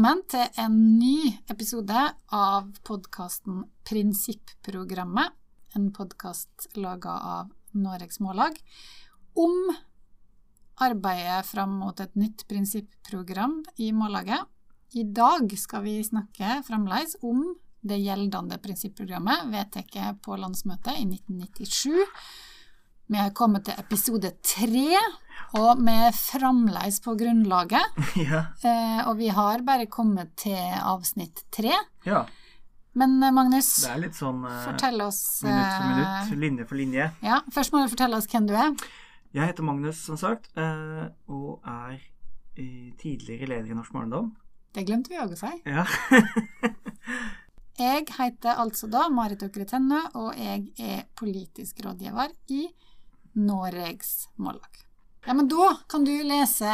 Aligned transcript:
velkommen 0.00 0.22
til 0.32 0.60
en 0.62 0.76
ny 0.96 1.34
episode 1.52 2.02
av 2.32 2.68
podkasten 2.88 3.66
Prinsipprogrammet. 3.84 5.34
En 5.76 5.90
podkast 5.92 6.70
laga 6.80 7.18
av 7.34 7.50
Noregs 7.76 8.16
Mållag 8.24 8.56
om 9.36 9.74
arbeidet 10.80 11.44
fram 11.50 11.74
mot 11.82 12.00
et 12.00 12.16
nytt 12.16 12.46
prinsipprogram 12.48 13.58
i 13.76 13.90
Mållaget. 13.92 14.48
I 14.96 15.04
dag 15.04 15.52
skal 15.60 15.84
vi 15.84 15.98
snakke 16.00 16.62
fremdeles 16.64 17.18
om 17.20 17.50
det 17.84 18.00
gjeldende 18.00 18.56
prinsipprogrammet 18.56 19.52
vedtatt 19.52 20.24
på 20.24 20.40
landsmøtet 20.40 20.96
i 20.96 21.04
1997. 21.10 22.08
Vi 23.12 23.20
har 23.20 23.36
kommet 23.36 23.68
til 23.68 23.84
episode 23.84 24.32
tre, 24.40 24.96
og 25.58 25.80
vi 25.82 25.94
er 26.06 26.12
fremdeles 26.16 27.00
på 27.04 27.16
grunnlaget. 27.18 27.96
Ja. 28.20 28.44
Eh, 28.62 29.00
og 29.08 29.16
vi 29.18 29.28
har 29.34 29.62
bare 29.66 29.86
kommet 29.90 30.34
til 30.36 30.58
avsnitt 30.80 31.44
tre. 31.54 31.72
ja. 32.06 32.26
Men 32.98 33.22
eh, 33.22 33.30
Magnus, 33.30 33.68
Det 33.84 33.90
er 33.92 34.00
litt 34.02 34.16
sånn 34.18 34.40
eh, 34.48 34.62
fortell 34.66 34.98
oss 35.04 35.20
minutt 35.46 35.68
for 35.76 35.84
minutt, 35.92 36.32
eh, 36.32 36.38
linje 36.42 36.64
for 36.66 36.74
linje. 36.80 37.04
Ja, 37.22 37.36
Først 37.54 37.70
må 37.72 37.84
du 37.84 37.92
fortelle 37.92 38.18
oss 38.18 38.26
hvem 38.32 38.48
du 38.50 38.54
er. 38.58 38.72
Jeg 39.30 39.46
heter 39.52 39.62
Magnus, 39.62 40.00
som 40.08 40.18
sagt, 40.18 40.48
eh, 40.58 41.04
og 41.30 41.62
er 41.70 42.00
eh, 42.58 42.90
tidligere 42.98 43.46
leder 43.52 43.70
i 43.70 43.76
Norsk 43.78 43.94
Morgendom. 43.94 44.32
Det 44.74 44.82
glemte 44.88 45.10
vi 45.14 45.20
òg 45.22 45.36
å 45.36 45.38
si. 45.38 45.52
Ja. 45.70 45.86
Jeg 47.80 48.10
heter 48.12 48.58
altså 48.60 48.90
da 48.92 49.06
Marit 49.08 49.40
Åkre 49.46 49.64
Tennø, 49.64 50.02
og 50.20 50.34
jeg 50.36 50.66
er 50.84 51.06
politisk 51.16 51.78
rådgiver 51.86 52.34
i 52.52 52.66
Noregs 53.40 54.26
Mållag. 54.36 54.82
Ja, 55.26 55.34
men 55.36 55.48
da 55.48 55.74
kan 55.88 56.04
du 56.04 56.14
lese 56.24 56.70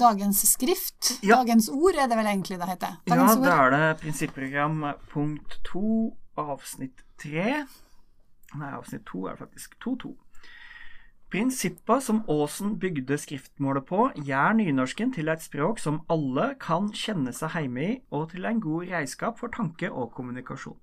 dagens 0.00 0.40
skrift. 0.48 1.18
Ja. 1.20 1.42
Dagens 1.42 1.68
ord 1.68 1.94
er 1.94 2.08
det 2.08 2.16
vel 2.16 2.30
egentlig 2.30 2.58
det 2.60 2.68
heter? 2.70 2.98
ja, 3.10 3.16
da 3.36 3.56
er 3.66 3.74
det 3.74 3.84
prinsipprogram 4.00 4.80
punkt 5.12 5.58
to, 5.68 6.14
avsnitt 6.40 7.04
tre. 7.20 7.64
Nei, 8.56 8.70
avsnitt 8.72 9.04
to 9.08 9.26
er 9.28 9.36
faktisk 9.36 9.76
2-2. 9.84 10.14
Prinsippa 11.32 11.96
som 12.04 12.18
Aasen 12.28 12.74
bygde 12.80 13.16
skriftmålet 13.16 13.86
på, 13.88 14.10
gjør 14.20 14.56
nynorsken 14.58 15.14
til 15.16 15.30
et 15.32 15.40
språk 15.40 15.80
som 15.80 16.02
alle 16.12 16.50
kan 16.60 16.90
kjenne 16.92 17.32
seg 17.32 17.54
hjemme 17.56 17.84
i, 17.86 17.94
og 18.12 18.34
til 18.34 18.44
en 18.48 18.60
god 18.60 18.90
reiskap 18.90 19.40
for 19.40 19.52
tanke 19.52 19.88
og 19.88 20.10
kommunikasjon. 20.16 20.76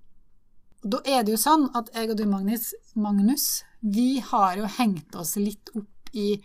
Da 0.82 0.98
er 1.04 1.22
det 1.22 1.36
jo 1.36 1.38
sånn 1.38 1.68
at 1.78 1.92
jeg 1.94 2.10
og 2.10 2.18
du, 2.18 2.24
Magnus, 2.26 2.72
Magnus, 2.98 3.46
vi 3.78 4.18
har 4.24 4.58
jo 4.58 4.66
hengt 4.78 5.14
oss 5.14 5.36
litt 5.38 5.70
opp 5.78 6.10
i 6.16 6.40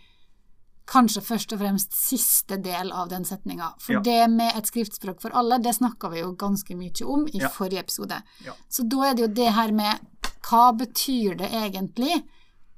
kanskje 0.86 1.22
først 1.22 1.52
og 1.52 1.58
fremst 1.58 1.92
siste 1.98 2.56
del 2.62 2.92
av 2.92 3.08
den 3.10 3.24
setninga. 3.24 3.72
For 3.82 3.94
Ja. 3.94 4.00
det 4.00 4.30
med 4.30 4.52
et 4.56 4.64
skriftspråk 4.70 5.20
for 5.20 5.30
alle, 5.34 5.58
det 5.58 5.74
snakka 5.74 6.10
vi 6.12 6.20
jo 6.20 6.32
ganske 6.32 6.76
mye 6.76 7.04
om 7.06 7.26
i 7.26 7.38
Ja. 7.40 7.48
forrige 7.48 7.80
episode. 7.80 8.22
Ja. 8.44 8.52
Så 8.70 8.88
da 8.88 9.10
er 9.10 9.14
det 9.14 9.22
jo 9.28 9.34
det 9.34 9.52
her 9.52 9.72
med 9.72 9.98
hva 10.42 10.72
betyr 10.76 11.36
det 11.36 11.50
egentlig 11.50 12.22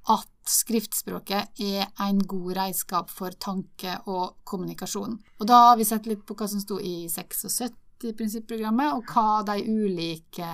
at 0.08 0.26
skriftspråket 0.46 1.48
er 1.60 1.86
en 2.00 2.18
god 2.18 2.54
redskap 2.56 3.10
for 3.10 3.30
tanke 3.30 4.00
og 4.06 4.36
kommunikasjon? 4.46 5.18
Og 5.40 5.46
da 5.46 5.68
har 5.70 5.76
vi 5.76 5.84
sett 5.84 6.06
litt 6.06 6.24
på 6.24 6.34
hva 6.34 6.48
som 6.48 6.60
sto 6.60 6.78
i 6.78 7.06
76 7.08 7.72
i 8.04 8.12
prinsipprogrammet, 8.12 8.94
og 8.94 9.04
hva 9.06 9.44
de 9.44 9.64
ulike 9.66 10.46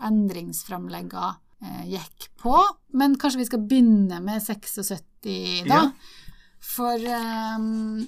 endringsframleggene 0.00 1.36
eh, 1.62 1.84
gikk 1.92 2.28
på. 2.40 2.56
Men 2.96 3.16
kanskje 3.20 3.42
vi 3.42 3.48
skal 3.50 3.64
begynne 3.68 4.20
med 4.24 4.40
76, 4.42 5.02
da? 5.68 5.74
Ja. 5.74 5.90
For 6.60 7.00
um, 7.08 8.04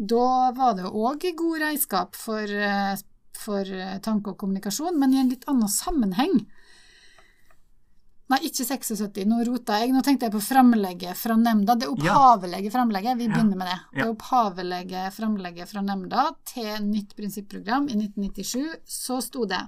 da 0.00 0.50
var 0.56 0.76
det 0.78 0.88
òg 0.88 1.26
god 1.36 1.60
reiskap 1.60 2.16
for, 2.16 2.46
eh, 2.48 2.96
for 3.36 3.60
eh, 3.66 3.98
tanke 4.00 4.32
og 4.32 4.38
kommunikasjon, 4.40 4.96
men 4.98 5.12
i 5.12 5.20
en 5.20 5.32
litt 5.32 5.44
annen 5.50 5.68
sammenheng. 5.68 6.40
Nei, 8.30 8.38
ikke 8.46 8.62
76, 8.62 9.24
nå 9.26 9.40
rota 9.48 9.80
jeg. 9.82 9.90
Nå 9.90 10.04
tenkte 10.06 10.28
jeg 10.28 10.34
på 10.36 10.42
framlegget 10.44 11.18
fra 11.18 11.34
nemnda. 11.34 11.74
Det 11.74 11.88
opphavelige 11.90 12.70
framlegget. 12.70 13.18
Vi 13.18 13.26
begynner 13.26 13.58
med 13.58 13.66
det. 13.66 13.78
Det 13.96 14.06
opphavelige 14.06 15.08
framlegget 15.16 15.72
fra 15.72 15.82
nemnda 15.82 16.28
til 16.46 16.70
nytt 16.86 17.16
prinsipprogram 17.18 17.88
i 17.90 17.98
1997, 17.98 18.86
så 18.86 19.18
sto 19.24 19.48
det 19.50 19.64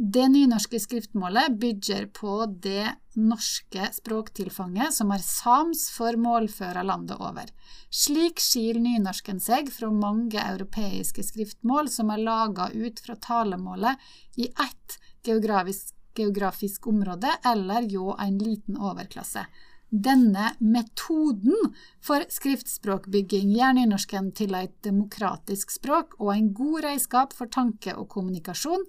det 0.00 0.28
nynorske 0.28 0.78
skriftmålet 0.80 1.56
bygger 1.58 2.04
på 2.06 2.46
det 2.46 2.86
norske 3.18 3.88
språktilfanget 3.96 4.94
som 4.94 5.10
er 5.10 5.24
sams 5.26 5.88
for 5.90 6.14
målføra 6.14 6.84
landet 6.86 7.18
over. 7.18 7.50
Slik 7.90 8.38
skiller 8.38 8.78
nynorsken 8.84 9.42
seg 9.42 9.72
fra 9.74 9.90
mange 9.90 10.38
europeiske 10.38 11.24
skriftmål 11.26 11.90
som 11.90 12.12
er 12.14 12.22
laga 12.22 12.68
ut 12.70 13.02
fra 13.02 13.18
talemålet 13.18 13.98
i 14.38 14.46
ett 14.46 15.00
geografisk, 15.26 15.96
geografisk 16.14 16.86
område 16.86 17.34
eller 17.50 17.90
jo 17.90 18.14
en 18.14 18.38
liten 18.38 18.78
overklasse. 18.78 19.48
Denne 19.88 20.50
metoden 20.60 21.72
for 22.04 22.22
skriftspråkbygging 22.28 23.54
gjør 23.56 23.78
nynorsken 23.78 24.34
til 24.36 24.52
et 24.54 24.74
demokratisk 24.84 25.72
språk 25.72 26.18
og 26.20 26.34
en 26.34 26.50
god 26.52 26.82
redskap 26.84 27.32
for 27.32 27.48
tanke 27.48 27.94
og 27.96 28.10
kommunikasjon, 28.12 28.84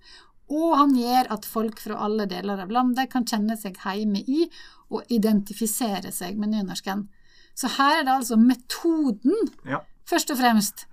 og 0.50 0.76
han 0.78 0.96
gjør 0.98 1.30
at 1.36 1.46
folk 1.46 1.80
fra 1.84 2.00
alle 2.06 2.26
deler 2.30 2.62
av 2.64 2.72
landet 2.74 3.12
kan 3.12 3.26
kjenne 3.26 3.58
seg 3.60 3.78
hjemme 3.78 4.22
i 4.26 4.48
og 4.90 5.06
identifisere 5.14 6.12
seg 6.12 6.40
med 6.42 6.54
nynorsken. 6.56 7.08
Så 7.54 7.70
her 7.78 8.00
er 8.00 8.08
det 8.08 8.16
altså 8.16 8.38
metoden, 8.40 9.36
Ja. 9.66 9.82
først 10.10 10.32
og 10.32 10.38
fremst, 10.38 10.88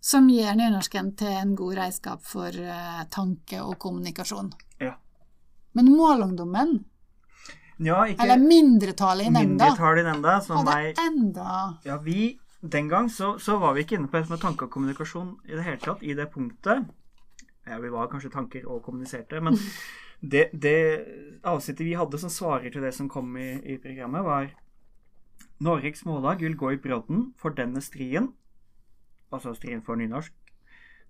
som 0.00 0.28
gjør 0.28 0.56
nynorsken 0.56 1.12
til 1.16 1.28
en 1.28 1.54
god 1.56 1.76
redskap 1.76 2.24
for 2.24 2.48
uh, 2.48 3.02
tanke 3.10 3.60
og 3.62 3.78
kommunikasjon. 3.78 4.52
Ja. 4.80 4.94
Men 5.74 5.92
målungdommen, 5.92 6.84
Ja, 7.82 8.04
ikke 8.06 8.22
eller 8.22 8.38
mindretallet 8.38 9.26
i 9.26 9.30
nemnda, 9.32 9.64
mindretall 9.64 9.98
i 9.98 10.02
nemnda, 10.06 10.40
som 10.44 10.66
hadde 10.66 10.92
enda 11.02 11.78
Ja, 11.84 11.96
vi 11.98 12.38
Den 12.62 12.88
gang 12.88 13.08
så, 13.10 13.38
så 13.42 13.56
var 13.58 13.72
vi 13.74 13.82
ikke 13.82 13.96
inne 13.96 14.06
på 14.06 14.20
dette 14.20 14.30
med 14.30 14.38
tanke 14.38 14.68
og 14.68 14.70
kommunikasjon 14.70 15.32
i 15.48 15.56
det 15.56 15.64
hele 15.66 15.80
tatt, 15.82 16.02
i 16.02 16.14
det 16.14 16.28
punktet. 16.30 16.84
Ja, 17.66 17.78
vi 17.78 17.92
var 17.94 18.10
kanskje 18.10 18.32
tanker 18.32 18.66
og 18.66 18.82
kommuniserte, 18.86 19.40
men 19.40 19.58
det, 20.34 20.48
det 20.52 20.78
avsnittet 21.46 21.86
vi 21.86 21.96
hadde 21.98 22.18
som 22.18 22.32
svarer 22.32 22.70
til 22.72 22.82
det 22.82 22.94
som 22.96 23.10
kom 23.10 23.36
i, 23.36 23.54
i 23.62 23.78
programmet, 23.82 24.26
var 24.26 24.52
Norges 25.62 26.04
Mållag 26.04 26.42
vil 26.42 26.56
gå 26.58 26.72
i 26.74 26.80
brodden 26.82 27.28
for 27.38 27.54
denne 27.54 27.82
striden, 27.84 28.32
altså 29.30 29.54
striden 29.54 29.84
for 29.86 29.98
nynorsk. 30.00 30.34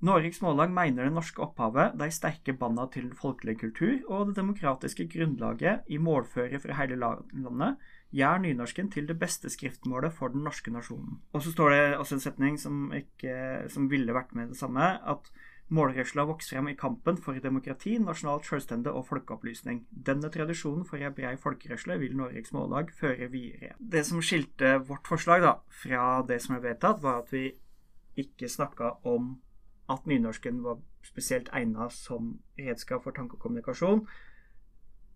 Norges 0.03 0.41
Mållag 0.43 0.73
mener 0.75 1.07
det 1.07 1.15
norske 1.15 1.41
opphavet, 1.45 1.95
de 1.95 2.09
sterke 2.11 2.53
banda 2.59 2.89
til 2.91 3.07
den 3.07 3.17
folkelige 3.17 3.61
kultur 3.61 4.11
og 4.11 4.27
det 4.29 4.37
demokratiske 4.41 5.07
grunnlaget 5.13 5.87
i 5.87 6.01
målføret 6.03 6.65
fra 6.65 6.75
hele 6.81 6.99
landet, 6.99 7.79
gjør 8.11 8.43
nynorsken 8.43 8.91
til 8.93 9.07
det 9.09 9.17
beste 9.21 9.49
skriftmålet 9.51 10.13
for 10.13 10.35
den 10.35 10.43
norske 10.45 10.75
nasjonen. 10.75 11.21
Og 11.33 11.45
så 11.47 11.55
står 11.55 11.71
det 11.71 11.97
også 11.97 12.19
en 12.19 12.25
setning 12.27 12.59
som, 12.61 12.91
ikke, 12.93 13.71
som 13.73 13.87
ville 13.91 14.13
vært 14.13 14.35
med 14.35 14.51
i 14.51 14.53
det 14.53 14.59
samme, 14.59 14.91
at 15.01 15.31
målrørsla 15.73 16.25
vokser 16.29 16.57
frem 16.57 16.69
i 16.73 16.77
kampen 16.79 17.19
for 17.21 17.39
demokrati, 17.41 17.97
nasjonalt 17.99 18.47
selvstende 18.47 18.93
og 18.93 19.07
folkeopplysning. 19.09 19.83
Denne 20.07 20.31
tradisjonen 20.33 20.85
for 20.89 21.01
ei 21.01 21.13
brei 21.15 21.35
folkerørsle 21.41 21.99
vil 22.03 22.17
Norges 22.17 22.53
Mållag 22.53 22.93
føre 22.99 23.31
videre. 23.33 23.73
Det 23.79 24.05
som 24.07 24.23
skilte 24.23 24.75
vårt 24.89 25.09
forslag 25.09 25.45
da, 25.45 25.55
fra 25.83 26.23
det 26.29 26.43
som 26.45 26.57
er 26.57 26.67
vedtatt, 26.67 27.03
var 27.03 27.23
at 27.23 27.33
vi 27.33 27.49
ikke 28.21 28.51
snakka 28.53 28.97
om 29.09 29.39
at 29.91 30.07
nynorsken 30.07 30.61
var 30.65 30.83
spesielt 31.05 31.49
egna 31.57 31.89
som 31.91 32.37
redskap 32.59 33.03
for 33.05 33.17
tankekommunikasjon, 33.17 34.05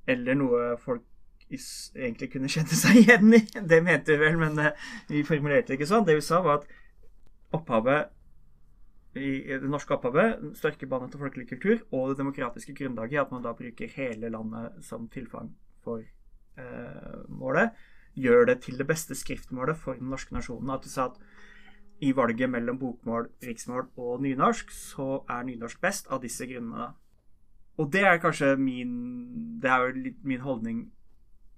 eller 0.06 0.34
noe 0.38 0.72
folk 0.82 1.04
egentlig 1.46 2.32
kunne 2.32 2.50
kjenne 2.50 2.74
seg 2.74 3.02
igjen 3.04 3.36
i. 3.36 3.44
Det 3.70 3.82
mente 3.84 4.16
vi 4.16 4.24
vel, 4.24 4.38
men 4.40 4.58
eh, 4.58 4.90
vi 5.12 5.22
formulerte 5.26 5.72
det 5.72 5.80
ikke 5.80 5.92
sånn. 5.92 6.06
Det 6.08 6.16
vi 6.18 6.24
sa, 6.24 6.40
var 6.42 6.62
at 6.62 7.54
opphavet 7.54 8.15
i 9.16 9.58
det 9.60 9.70
norske 9.70 9.94
opphavet, 9.96 10.42
sterke 10.58 10.88
bånd 10.88 11.10
til 11.12 11.22
folkelig 11.22 11.48
kultur 11.50 11.80
og 11.90 12.10
det 12.10 12.20
demokratiske 12.20 12.74
grunnlaget, 12.76 13.24
at 13.24 13.32
man 13.34 13.44
da 13.44 13.54
bruker 13.56 13.92
hele 13.96 14.30
landet 14.32 14.80
som 14.84 15.08
tilfang 15.12 15.52
for 15.84 16.02
eh, 16.02 17.18
målet, 17.28 17.76
gjør 18.16 18.46
det 18.50 18.60
til 18.64 18.78
det 18.80 18.86
beste 18.88 19.16
skriftmålet 19.16 19.76
for 19.76 19.98
den 19.98 20.10
norske 20.12 20.34
nasjonen. 20.34 20.72
At 20.72 20.84
du 20.84 20.90
sa 20.92 21.10
at 21.10 21.20
i 22.00 22.12
valget 22.16 22.50
mellom 22.50 22.78
bokmål, 22.78 23.30
riksmål 23.44 23.88
og 23.96 24.22
nynorsk, 24.24 24.70
så 24.70 25.22
er 25.32 25.46
nynorsk 25.48 25.80
best 25.80 26.10
av 26.12 26.20
disse 26.24 26.46
grunnene. 26.48 26.90
Og 27.76 27.92
det 27.92 28.04
er 28.08 28.20
kanskje 28.20 28.54
min 28.56 28.92
Det 29.60 29.70
er 29.70 29.82
jo 29.84 30.02
litt 30.04 30.24
min 30.24 30.40
holdning 30.40 30.78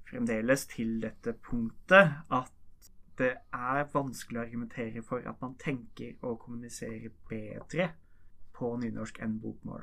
fremdeles 0.08 0.66
til 0.66 1.00
dette 1.02 1.34
punktet, 1.44 2.14
at 2.30 2.52
det 3.18 3.30
er 3.54 3.88
vanskelig 3.92 4.38
å 4.38 4.44
argumentere 4.44 5.02
for 5.02 5.24
at 5.26 5.40
man 5.42 5.56
tenker 5.58 6.14
og 6.22 6.38
kommuniserer 6.44 7.10
bedre 7.28 7.90
på 8.54 8.76
nynorsk 8.80 9.20
enn 9.22 9.38
bokmål. 9.42 9.82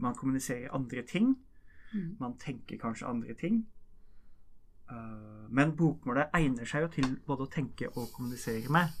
Man 0.00 0.14
kommuniserer 0.14 0.74
andre 0.74 1.02
ting. 1.02 1.34
Mm. 1.92 2.16
Man 2.20 2.36
tenker 2.38 2.78
kanskje 2.78 3.06
andre 3.06 3.34
ting. 3.34 3.66
Uh, 4.90 5.46
men 5.50 5.76
bokmålet 5.76 6.34
egner 6.34 6.66
seg 6.66 6.86
jo 6.86 6.92
til 6.94 7.12
både 7.26 7.46
å 7.46 7.52
tenke 7.52 7.90
og 7.90 8.12
kommunisere 8.14 8.70
med. 8.72 8.94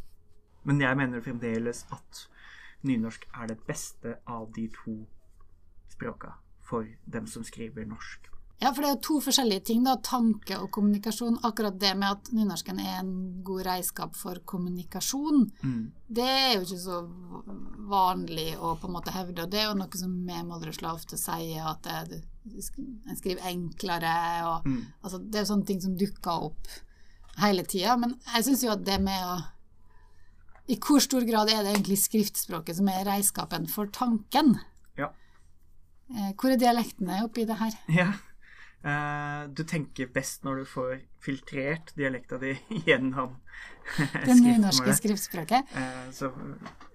Men 0.64 0.82
jeg 0.82 0.96
mener 0.96 1.24
fremdeles 1.24 1.86
at 1.94 2.26
nynorsk 2.86 3.26
er 3.34 3.48
det 3.50 3.58
beste 3.66 4.18
av 4.26 4.50
de 4.56 4.66
to 4.74 4.98
språka 5.88 6.34
for 6.60 6.86
dem 7.06 7.26
som 7.26 7.44
skriver 7.44 7.86
norsk. 7.88 8.30
Ja, 8.60 8.74
for 8.74 8.82
det 8.82 8.88
er 8.90 8.94
jo 8.96 9.00
to 9.06 9.20
forskjellige 9.24 9.64
ting, 9.70 9.84
da. 9.86 9.94
Tanke 10.04 10.58
og 10.60 10.70
kommunikasjon. 10.70 11.38
Akkurat 11.48 11.78
det 11.80 11.94
med 11.96 12.10
at 12.10 12.28
nynorsken 12.36 12.78
er 12.82 12.98
en 13.00 13.12
god 13.42 13.62
redskap 13.64 14.14
for 14.14 14.36
kommunikasjon, 14.44 15.46
Mm. 15.64 15.92
det 16.12 16.26
er 16.28 16.54
jo 16.56 16.60
ikke 16.66 16.80
så 16.82 16.98
vanlig 17.88 18.56
å 18.58 18.74
på 18.78 18.86
en 18.88 18.92
måte 18.94 19.14
hevde. 19.14 19.42
Og 19.44 19.50
det 19.50 19.60
er 19.62 19.68
jo 19.70 19.78
noe 19.78 19.96
som 19.96 20.12
vi 20.26 20.42
Moldresla 20.44 20.92
ofte 20.94 21.16
sier, 21.16 21.64
at 21.66 21.82
det, 22.10 22.20
en 23.08 23.16
skriver 23.16 23.48
enklere 23.48 24.12
og 24.46 24.66
Mm. 24.66 24.86
altså, 25.04 25.18
Det 25.30 25.34
er 25.40 25.44
jo 25.44 25.54
sånne 25.54 25.66
ting 25.66 25.80
som 25.80 25.96
dukker 25.96 26.42
opp 26.50 26.66
hele 27.38 27.62
tida. 27.64 27.96
Men 27.98 28.18
jeg 28.34 28.44
syns 28.44 28.62
jo 28.62 28.70
at 28.72 28.84
det 28.84 29.00
med 29.00 29.22
å 29.24 29.42
I 30.68 30.76
hvor 30.76 31.00
stor 31.00 31.22
grad 31.26 31.48
er 31.50 31.64
det 31.64 31.74
egentlig 31.74 31.98
skriftspråket 31.98 32.76
som 32.76 32.86
er 32.88 33.04
redskapen 33.04 33.66
for 33.68 33.86
tanken? 33.86 34.60
Ja. 34.96 35.08
Eh, 36.14 36.32
Hvor 36.34 36.52
er 36.52 36.56
dialektene 36.56 37.24
oppi 37.24 37.44
det 37.44 37.56
her? 37.58 37.72
Ja. 37.88 38.12
Eh, 38.80 39.48
du 39.52 39.60
tenker 39.68 40.08
best 40.08 40.44
når 40.46 40.62
du 40.62 40.68
får 40.68 40.92
filtrert 41.20 41.90
dialekta 41.98 42.38
di 42.40 42.54
gjennom 42.88 43.34
Det 44.24 44.36
nynorske 44.38 44.94
skriftspråket? 44.96 45.74
Eh, 45.76 46.06
så 46.16 46.30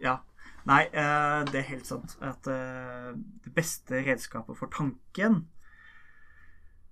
ja. 0.02 0.18
Nei, 0.66 0.88
eh, 0.90 1.44
det 1.46 1.60
er 1.60 1.68
helt 1.70 1.86
sant 1.86 2.16
at 2.26 2.42
det 2.48 3.52
beste 3.54 4.02
redskapet 4.08 4.58
for 4.58 4.72
tanken 4.74 5.44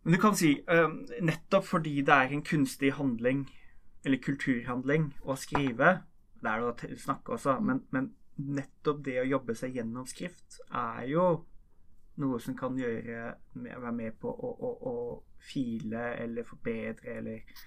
Men 0.03 0.13
du 0.13 0.19
kan 0.21 0.37
si 0.37 0.59
nettopp 1.25 1.65
fordi 1.65 1.95
det 2.05 2.13
er 2.13 2.35
en 2.35 2.43
kunstig 2.45 2.91
handling, 2.99 3.47
eller 4.05 4.21
kulturhandling, 4.21 5.13
å 5.23 5.33
skrive 5.39 6.03
Det 6.37 6.51
er 6.51 6.61
det 6.61 6.91
å 6.93 6.99
snakke 7.07 7.33
også, 7.33 7.57
men, 7.65 7.81
men 7.89 8.11
nettopp 8.37 9.01
det 9.07 9.23
å 9.23 9.25
jobbe 9.25 9.55
seg 9.57 9.79
gjennom 9.79 10.05
skrift 10.05 10.59
er 10.69 11.07
jo 11.09 11.25
noe 12.21 12.39
som 12.41 12.55
kan 12.57 12.75
gjøre 12.77 13.33
være 13.55 13.93
med 13.95 14.19
på 14.21 14.29
å, 14.29 14.51
å, 14.53 14.71
å 14.89 14.95
file 15.43 16.03
eller 16.21 16.45
forbedre 16.47 17.17
eller 17.17 17.63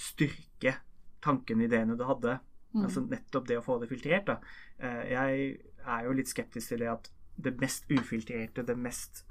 styrke 0.00 0.76
tankene, 1.22 1.66
ideene 1.68 1.96
du 1.98 2.04
hadde. 2.08 2.38
Mm. 2.72 2.84
Altså 2.86 3.02
nettopp 3.04 3.48
det 3.48 3.58
å 3.60 3.64
få 3.64 3.78
det 3.82 3.90
filtrert. 3.90 4.26
da. 4.26 4.38
Eh, 4.78 5.02
Jeg 5.12 5.58
er 5.84 6.06
jo 6.06 6.16
litt 6.16 6.32
skeptisk 6.32 6.72
til 6.72 6.84
det 6.84 6.90
at 6.92 7.10
det 7.42 7.54
mest 7.60 7.88
ufiltrerte, 7.90 8.64
det 8.66 8.78
mest 8.78 9.24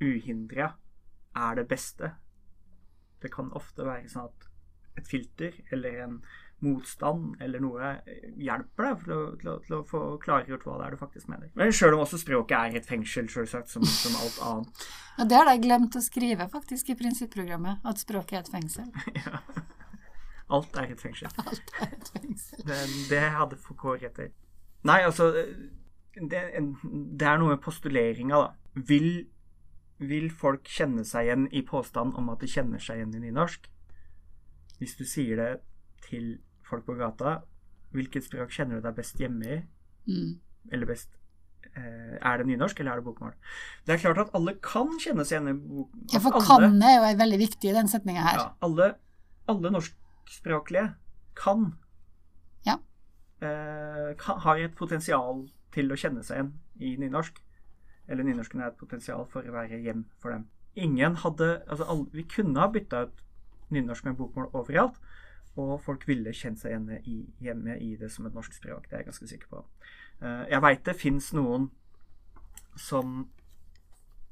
uhindra, 0.00 0.74
er 1.36 1.58
det 1.58 1.66
beste. 1.68 2.12
Det 3.22 3.30
kan 3.32 3.50
ofte 3.56 3.84
være 3.84 4.08
sånn 4.12 4.30
at 4.30 4.48
et 4.96 5.08
filter 5.08 5.56
eller 5.72 6.02
en 6.04 6.18
motstand 6.64 7.36
eller 7.44 7.60
noe 7.60 7.90
hjelper 8.40 8.86
deg 8.88 9.02
til 9.02 9.12
å, 9.12 9.20
til 9.40 9.50
å, 9.52 9.56
til 9.66 9.76
å 9.76 9.80
få 9.86 10.00
klargjort 10.22 10.64
hva 10.64 10.78
det 10.80 10.86
er 10.86 10.96
du 10.96 11.00
faktisk 11.00 11.28
mener. 11.28 11.50
Men 11.58 11.74
sjøl 11.74 11.96
om 11.96 12.04
også 12.06 12.20
språket 12.22 12.56
er 12.56 12.78
et 12.80 12.88
fengsel, 12.88 13.28
selvsagt, 13.32 13.68
som, 13.72 13.84
som 13.84 14.16
alt 14.22 14.40
annet. 14.46 14.86
Ja, 15.18 15.28
det 15.28 15.38
har 15.40 15.50
de 15.50 15.56
glemt 15.66 15.98
å 15.98 16.04
skrive 16.04 16.48
faktisk 16.52 16.92
i 16.92 16.98
prinsipprogrammet, 16.98 17.84
at 17.84 18.00
språket 18.02 18.40
er 18.40 18.44
et 18.46 18.52
fengsel. 18.56 18.92
Ja. 19.26 19.40
Alt 20.56 20.76
er 20.78 20.92
et 20.94 21.00
fengsel. 21.02 21.26
Alt 21.42 21.72
er 21.82 21.88
et 21.90 22.10
fengsel. 22.14 22.60
Det, 22.68 22.76
det 23.10 23.22
hadde 23.34 23.56
Foucault 23.58 23.98
rett 24.02 24.20
i. 24.22 24.28
Nei, 24.86 25.00
altså 25.02 25.32
det, 25.34 26.42
det 26.54 27.26
er 27.26 27.40
noe 27.40 27.56
med 27.56 27.62
postuleringa, 27.64 28.44
da. 28.44 28.82
Vil, 28.86 29.26
vil 29.98 30.28
folk 30.30 30.68
kjenne 30.70 31.02
seg 31.08 31.26
igjen 31.26 31.48
i 31.50 31.64
påstanden 31.66 32.14
om 32.20 32.30
at 32.30 32.44
de 32.44 32.50
kjenner 32.52 32.82
seg 32.82 33.00
igjen 33.00 33.16
i 33.18 33.24
nynorsk? 33.26 33.66
Hvis 34.78 34.94
du 35.00 35.02
sier 35.08 35.40
det 35.40 35.50
til 36.06 36.36
folk 36.68 36.84
på 36.86 36.96
gata, 36.98 37.38
hvilket 37.94 38.26
språk 38.26 38.50
kjenner 38.52 38.80
du 38.80 38.86
deg 38.88 38.96
best 38.98 39.20
hjemme 39.22 39.46
i? 39.46 39.60
Mm. 40.10 40.32
Eller 40.72 40.86
best 40.86 41.08
eh, 41.76 42.16
Er 42.20 42.38
det 42.38 42.46
nynorsk, 42.48 42.80
eller 42.80 42.92
er 42.96 43.00
det 43.00 43.06
bokmål? 43.06 43.32
Det 43.86 43.94
er 43.96 44.02
klart 44.02 44.18
at 44.24 44.34
alle 44.34 44.54
kan 44.62 44.90
kjenne 45.02 45.24
seg 45.26 45.38
igjen 45.38 45.50
i 45.52 45.56
bokmål. 45.60 46.06
Ja, 46.12 46.18
for 46.24 46.32
alle- 46.38 46.46
kan 46.70 46.82
er 46.82 46.94
jo 47.12 47.18
veldig 47.22 47.38
viktig 47.42 47.70
i 47.70 47.74
den 47.76 47.88
setninga 47.90 48.22
her. 48.26 48.38
ja, 48.42 48.46
alle, 48.62 48.94
alle 49.48 49.70
norskspråklige 49.70 50.94
kan, 51.36 51.76
Ja. 52.66 52.78
eh, 53.42 54.14
kan 54.18 54.38
har 54.40 54.56
et 54.58 54.74
potensial 54.74 55.48
til 55.72 55.88
å 55.90 55.96
kjenne 55.98 56.24
seg 56.24 56.36
igjen 56.36 56.52
i 56.80 56.96
nynorsk. 56.96 57.38
Eller 58.08 58.22
nynorsken 58.24 58.60
er 58.62 58.68
et 58.68 58.78
potensial 58.78 59.24
for 59.26 59.42
å 59.42 59.52
være 59.52 59.82
hjem 59.82 60.04
for 60.20 60.30
dem. 60.32 60.46
Ingen 60.76 61.16
hadde 61.16 61.62
altså 61.68 61.88
alle, 61.88 62.06
Vi 62.12 62.22
kunne 62.24 62.58
ha 62.60 62.68
bytta 62.68 63.02
ut 63.06 63.22
nynorsk 63.70 64.04
med 64.04 64.16
bokmål 64.16 64.50
overalt, 64.54 64.94
og 65.56 65.80
folk 65.84 66.04
ville 66.08 66.34
kjent 66.36 66.60
seg 66.60 66.74
igjen 66.74 67.08
i, 67.08 67.16
hjemme 67.42 67.78
i 67.80 67.94
det 68.00 68.10
som 68.12 68.28
et 68.28 68.36
norsk 68.36 68.54
språk. 68.56 68.88
Det 68.88 68.96
er 68.96 69.04
jeg 69.04 69.10
ganske 69.10 69.30
sikker 69.32 69.50
på. 69.52 69.64
Eh, 70.20 70.44
jeg 70.52 70.62
veit 70.64 70.84
det 70.86 70.96
fins 71.00 71.32
noen 71.36 71.70
som 72.76 73.18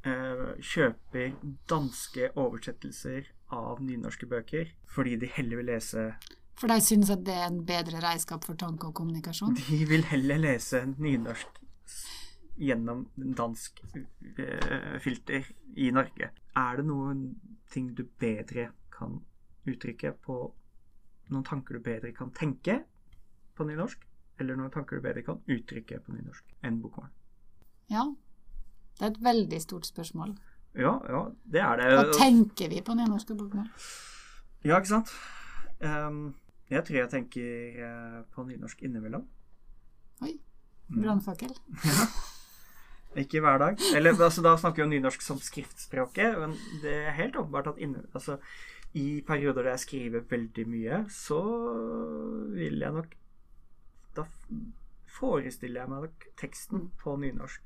eh, 0.05 0.47
kjøper 0.61 1.35
danske 1.71 2.31
oversettelser 2.35 3.29
av 3.55 3.82
nynorske 3.85 4.29
bøker 4.29 4.73
fordi 4.91 5.19
de 5.21 5.29
heller 5.37 5.61
vil 5.61 5.71
lese 5.73 6.06
For 6.61 6.71
de 6.71 6.79
syns 6.85 7.11
at 7.12 7.25
det 7.26 7.35
er 7.35 7.49
en 7.49 7.65
bedre 7.67 8.00
redskap 8.05 8.44
for 8.47 8.59
tanke 8.59 8.88
og 8.88 8.97
kommunikasjon. 8.97 9.56
De 9.59 9.85
vil 9.88 10.05
heller 10.12 10.41
lese 10.41 10.85
nynorsk 10.93 11.61
gjennom 12.55 13.09
dansk 13.17 13.81
eh, 14.38 14.99
filter 15.03 15.49
i 15.76 15.91
Norge. 15.91 16.31
Er 16.55 16.76
det 16.79 16.87
noen 16.87 17.25
ting 17.73 17.91
du 17.97 18.05
bedre 18.21 18.69
kan 18.94 19.19
uttrykke 19.67 20.12
på 20.23 20.37
Noen 21.32 21.44
tanker 21.47 21.79
du 21.79 21.85
bedre 21.85 22.12
kan 22.17 22.32
tenke 22.37 22.81
på 23.56 23.67
nynorsk? 23.69 24.03
Eller 24.41 24.59
noen 24.59 24.73
tanker 24.75 24.99
du 24.99 25.05
bedre 25.05 25.23
kan 25.26 25.41
uttrykke 25.47 26.00
på 26.03 26.15
nynorsk 26.17 26.56
enn 26.67 26.81
bokmål? 26.82 27.11
Ja. 27.93 28.09
Det 28.99 29.06
er 29.06 29.12
et 29.12 29.23
veldig 29.25 29.61
stort 29.62 29.87
spørsmål. 29.88 30.35
Ja, 30.75 30.97
ja, 31.11 31.23
det 31.50 31.62
er 31.62 31.81
det. 31.81 31.88
Hva 31.94 32.19
tenker 32.19 32.71
vi 32.71 32.82
på 32.82 32.97
nynorsk 32.99 33.31
og 33.35 33.44
bokmål? 33.44 33.71
Ja, 34.65 34.79
ikke 34.79 34.91
sant? 34.91 35.15
Um, 35.81 36.35
jeg 36.71 36.87
tror 36.87 36.99
jeg 36.99 37.11
tenker 37.12 37.81
eh, 37.87 38.21
på 38.35 38.47
nynorsk 38.49 38.87
innimellom. 38.87 39.26
Oi. 40.25 40.38
Brannfakkel. 40.88 41.53
Brannfakkel. 41.82 42.31
Ikke 43.15 43.41
hver 43.41 43.59
dag. 43.59 43.79
Eller 43.94 44.23
altså, 44.23 44.43
Da 44.43 44.56
snakker 44.59 44.82
vi 44.82 44.87
om 44.87 44.91
nynorsk 44.91 45.23
som 45.23 45.38
skriftspråket, 45.38 46.38
men 46.38 46.57
det 46.83 46.95
er 47.07 47.19
helt 47.19 47.37
åpenbart 47.37 47.71
at 47.75 47.78
inne, 47.78 48.02
altså, 48.14 48.38
i 48.95 49.21
perioder 49.27 49.63
der 49.67 49.71
jeg 49.75 49.83
skriver 49.85 50.21
veldig 50.31 50.65
mye, 50.71 51.01
så 51.11 51.41
vil 52.55 52.79
jeg 52.85 52.93
nok 52.95 53.15
Da 54.15 54.23
forestiller 55.19 55.81
jeg 55.81 55.91
meg 55.91 56.01
nok 56.05 56.27
teksten 56.39 56.85
på 57.03 57.17
nynorsk. 57.19 57.63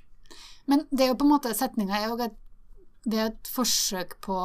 Men 0.69 0.87
det 0.91 1.01
er 1.05 1.09
jo 1.13 1.19
på 1.21 1.25
en 1.27 1.33
måte 1.35 1.53
setninga 1.57 1.95
er 1.99 2.07
jo 2.09 2.17
et, 2.25 2.37
det 3.05 3.19
er 3.21 3.27
et 3.35 3.49
forsøk 3.53 4.17
på 4.25 4.39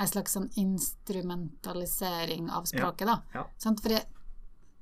en 0.00 0.08
slags 0.08 0.32
sånn 0.36 0.48
instrumentalisering 0.56 2.50
av 2.50 2.64
språket, 2.68 3.06
da. 3.08 3.16
Ja. 3.34 3.44
Sant? 3.60 3.80
For 3.84 3.92
jeg, 3.94 4.04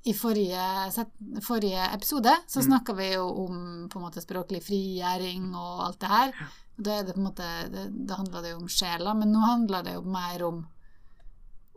i 0.07 0.13
forrige, 0.17 0.63
set, 0.95 1.11
forrige 1.45 1.83
episode 1.93 2.33
så 2.47 2.59
Mm. 2.61 2.67
snakka 2.71 2.93
vi 2.97 3.11
jo 3.13 3.27
om 3.45 3.87
på 3.89 3.99
en 3.99 4.05
måte 4.07 4.21
språklig 4.23 4.63
frigjøring 4.63 5.53
og 5.55 5.83
alt 5.87 5.99
det 5.99 6.09
her. 6.09 6.31
Ja. 6.39 6.47
Da 6.81 6.91
er 6.99 7.03
det 7.03 7.13
på 7.15 7.19
en 7.19 7.27
måte 7.27 7.69
det, 7.69 8.07
Da 8.07 8.15
handla 8.15 8.41
det 8.41 8.51
jo 8.51 8.57
om 8.63 8.67
sjela, 8.67 9.13
men 9.13 9.31
nå 9.31 9.39
handler 9.45 9.83
det 9.83 9.93
jo 9.93 10.01
mer 10.01 10.43
om 10.43 10.67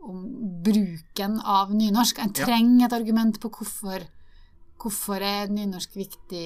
om 0.05 0.25
bruken 0.65 1.39
av 1.41 1.73
nynorsk. 1.75 2.19
En 2.23 2.33
trenger 2.35 2.85
et 2.87 2.93
argument 2.99 3.39
på 3.41 3.49
hvorfor 3.49 4.05
Hvorfor 4.85 5.23
er 5.23 5.47
nynorsk 5.49 5.93
viktig? 5.95 6.41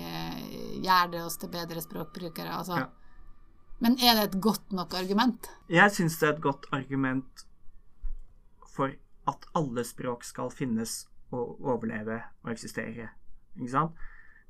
eh, 0.00 0.38
Gjør 0.82 1.10
det 1.12 1.20
oss 1.22 1.36
til 1.36 1.50
bedre 1.52 1.82
språkbrukere? 1.84 2.48
Altså. 2.56 2.78
Ja. 2.80 2.86
Men 3.80 3.98
er 4.02 4.14
det 4.16 4.22
et 4.34 4.40
godt 4.42 4.72
nok 4.72 4.94
argument? 4.94 5.50
Jeg 5.68 5.92
syns 5.92 6.16
det 6.18 6.28
er 6.28 6.32
et 6.32 6.42
godt 6.42 6.66
argument 6.72 7.44
for 8.74 8.90
at 9.28 9.46
alle 9.54 9.84
språk 9.84 10.24
skal 10.24 10.50
finnes 10.50 11.06
og 11.30 11.60
overleve 11.60 12.22
og 12.42 12.50
eksistere. 12.50 13.10
Ikke 13.58 13.70
sant? 13.70 13.92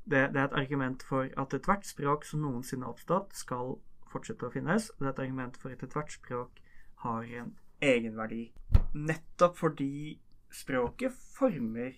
Det, 0.09 0.29
det 0.33 0.39
er 0.41 0.47
et 0.47 0.57
argument 0.63 1.03
for 1.03 1.27
at 1.37 1.53
ethvert 1.53 1.85
språk 1.85 2.25
som 2.25 2.41
noensinne 2.41 2.87
har 2.87 2.95
oppstått, 2.95 3.35
skal 3.35 3.75
fortsette 4.09 4.47
å 4.47 4.53
finnes. 4.53 4.89
Det 4.97 5.05
er 5.05 5.11
et 5.11 5.19
argument 5.27 5.57
for 5.59 5.75
at 5.75 5.83
ethvert 5.85 6.15
språk 6.15 6.63
har 7.03 7.27
en 7.43 7.51
egenverdi. 7.81 8.49
Nettopp 8.93 9.57
fordi 9.57 10.19
språket 10.51 11.13
former 11.37 11.93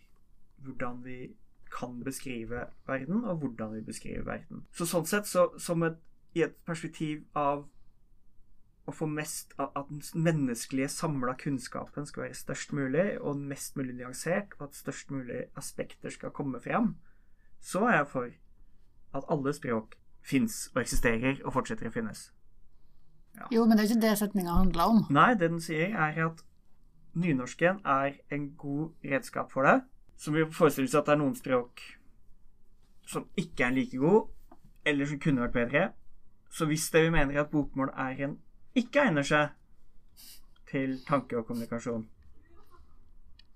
hvordan 0.61 1.03
vi 1.05 1.19
kan 1.71 2.03
beskrive 2.03 2.65
verden, 2.87 3.23
og 3.25 3.37
hvordan 3.37 3.75
vi 3.75 3.81
beskriver 3.81 4.25
verden. 4.27 4.65
Så 4.75 4.85
sånn 4.85 5.07
sett, 5.07 5.29
så, 5.29 5.47
som 5.59 5.83
et, 5.87 6.01
i 6.35 6.43
et 6.45 6.57
perspektiv 6.67 7.23
av 7.37 7.63
å 8.89 8.93
få 8.95 9.07
mest 9.07 9.53
av 9.61 9.71
at 9.77 9.89
den 9.91 10.01
menneskelige 10.25 10.89
samla 10.91 11.35
kunnskapen 11.39 12.07
skal 12.09 12.25
være 12.25 12.37
størst 12.37 12.73
mulig, 12.75 13.05
og 13.21 13.39
mest 13.39 13.77
mulig 13.79 13.95
nyansert, 13.95 14.55
og 14.59 14.67
at 14.67 14.79
størst 14.79 15.13
mulig 15.13 15.45
aspekter 15.59 16.13
skal 16.13 16.35
komme 16.35 16.59
fram, 16.59 16.95
så 17.61 17.85
er 17.87 18.01
jeg 18.01 18.11
for 18.11 18.37
at 19.15 19.27
alle 19.31 19.53
språk 19.53 19.95
fins 20.21 20.67
og 20.73 20.81
eksisterer 20.83 21.41
og 21.45 21.53
fortsetter 21.55 21.89
å 21.89 21.93
finnes. 21.93 22.29
Jo, 23.51 23.65
men 23.65 23.77
det 23.77 23.83
er 23.85 23.89
ikke 23.89 24.01
det 24.01 24.17
setninga 24.19 24.57
handler 24.57 24.83
om. 24.93 24.99
Nei, 25.09 25.33
det 25.39 25.49
den 25.49 25.61
sier, 25.63 25.95
er 25.95 26.19
at 26.27 26.43
nynorsken 27.13 27.81
er 27.85 28.19
en 28.31 28.51
god 28.57 28.91
redskap 29.03 29.51
for 29.51 29.67
det. 29.67 29.81
Så 30.17 30.31
vi 30.31 30.45
forestiller 30.51 30.87
oss 30.87 30.99
at 30.99 31.09
det 31.09 31.15
er 31.15 31.21
noen 31.23 31.35
språk 31.35 31.81
som 33.07 33.25
ikke 33.37 33.65
er 33.65 33.75
like 33.75 33.97
god, 33.97 34.29
eller 34.85 35.09
som 35.09 35.19
kunne 35.19 35.41
vært 35.41 35.57
bedre. 35.57 35.89
Så 36.51 36.67
hvis 36.69 36.89
det 36.93 37.03
vi 37.07 37.13
mener 37.13 37.41
at 37.41 37.51
bokmål 37.51 37.91
er 37.97 38.25
en 38.27 38.37
ikke 38.75 39.07
egner 39.07 39.25
seg 39.27 39.55
til 40.71 40.99
tanke 41.07 41.39
og 41.39 41.47
kommunikasjon 41.47 42.05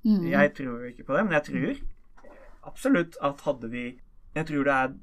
Mm. 0.05 0.27
Jeg 0.29 0.53
tror 0.53 0.83
ikke 0.85 1.03
på 1.03 1.15
det, 1.17 1.25
men 1.25 1.33
jeg 1.33 1.43
tror 1.43 1.77
absolutt 2.69 3.15
at 3.23 3.41
hadde 3.41 3.69
vi 3.71 3.85
Jeg 4.35 4.45
tror 4.47 4.63
det 4.63 4.73
er 4.73 4.93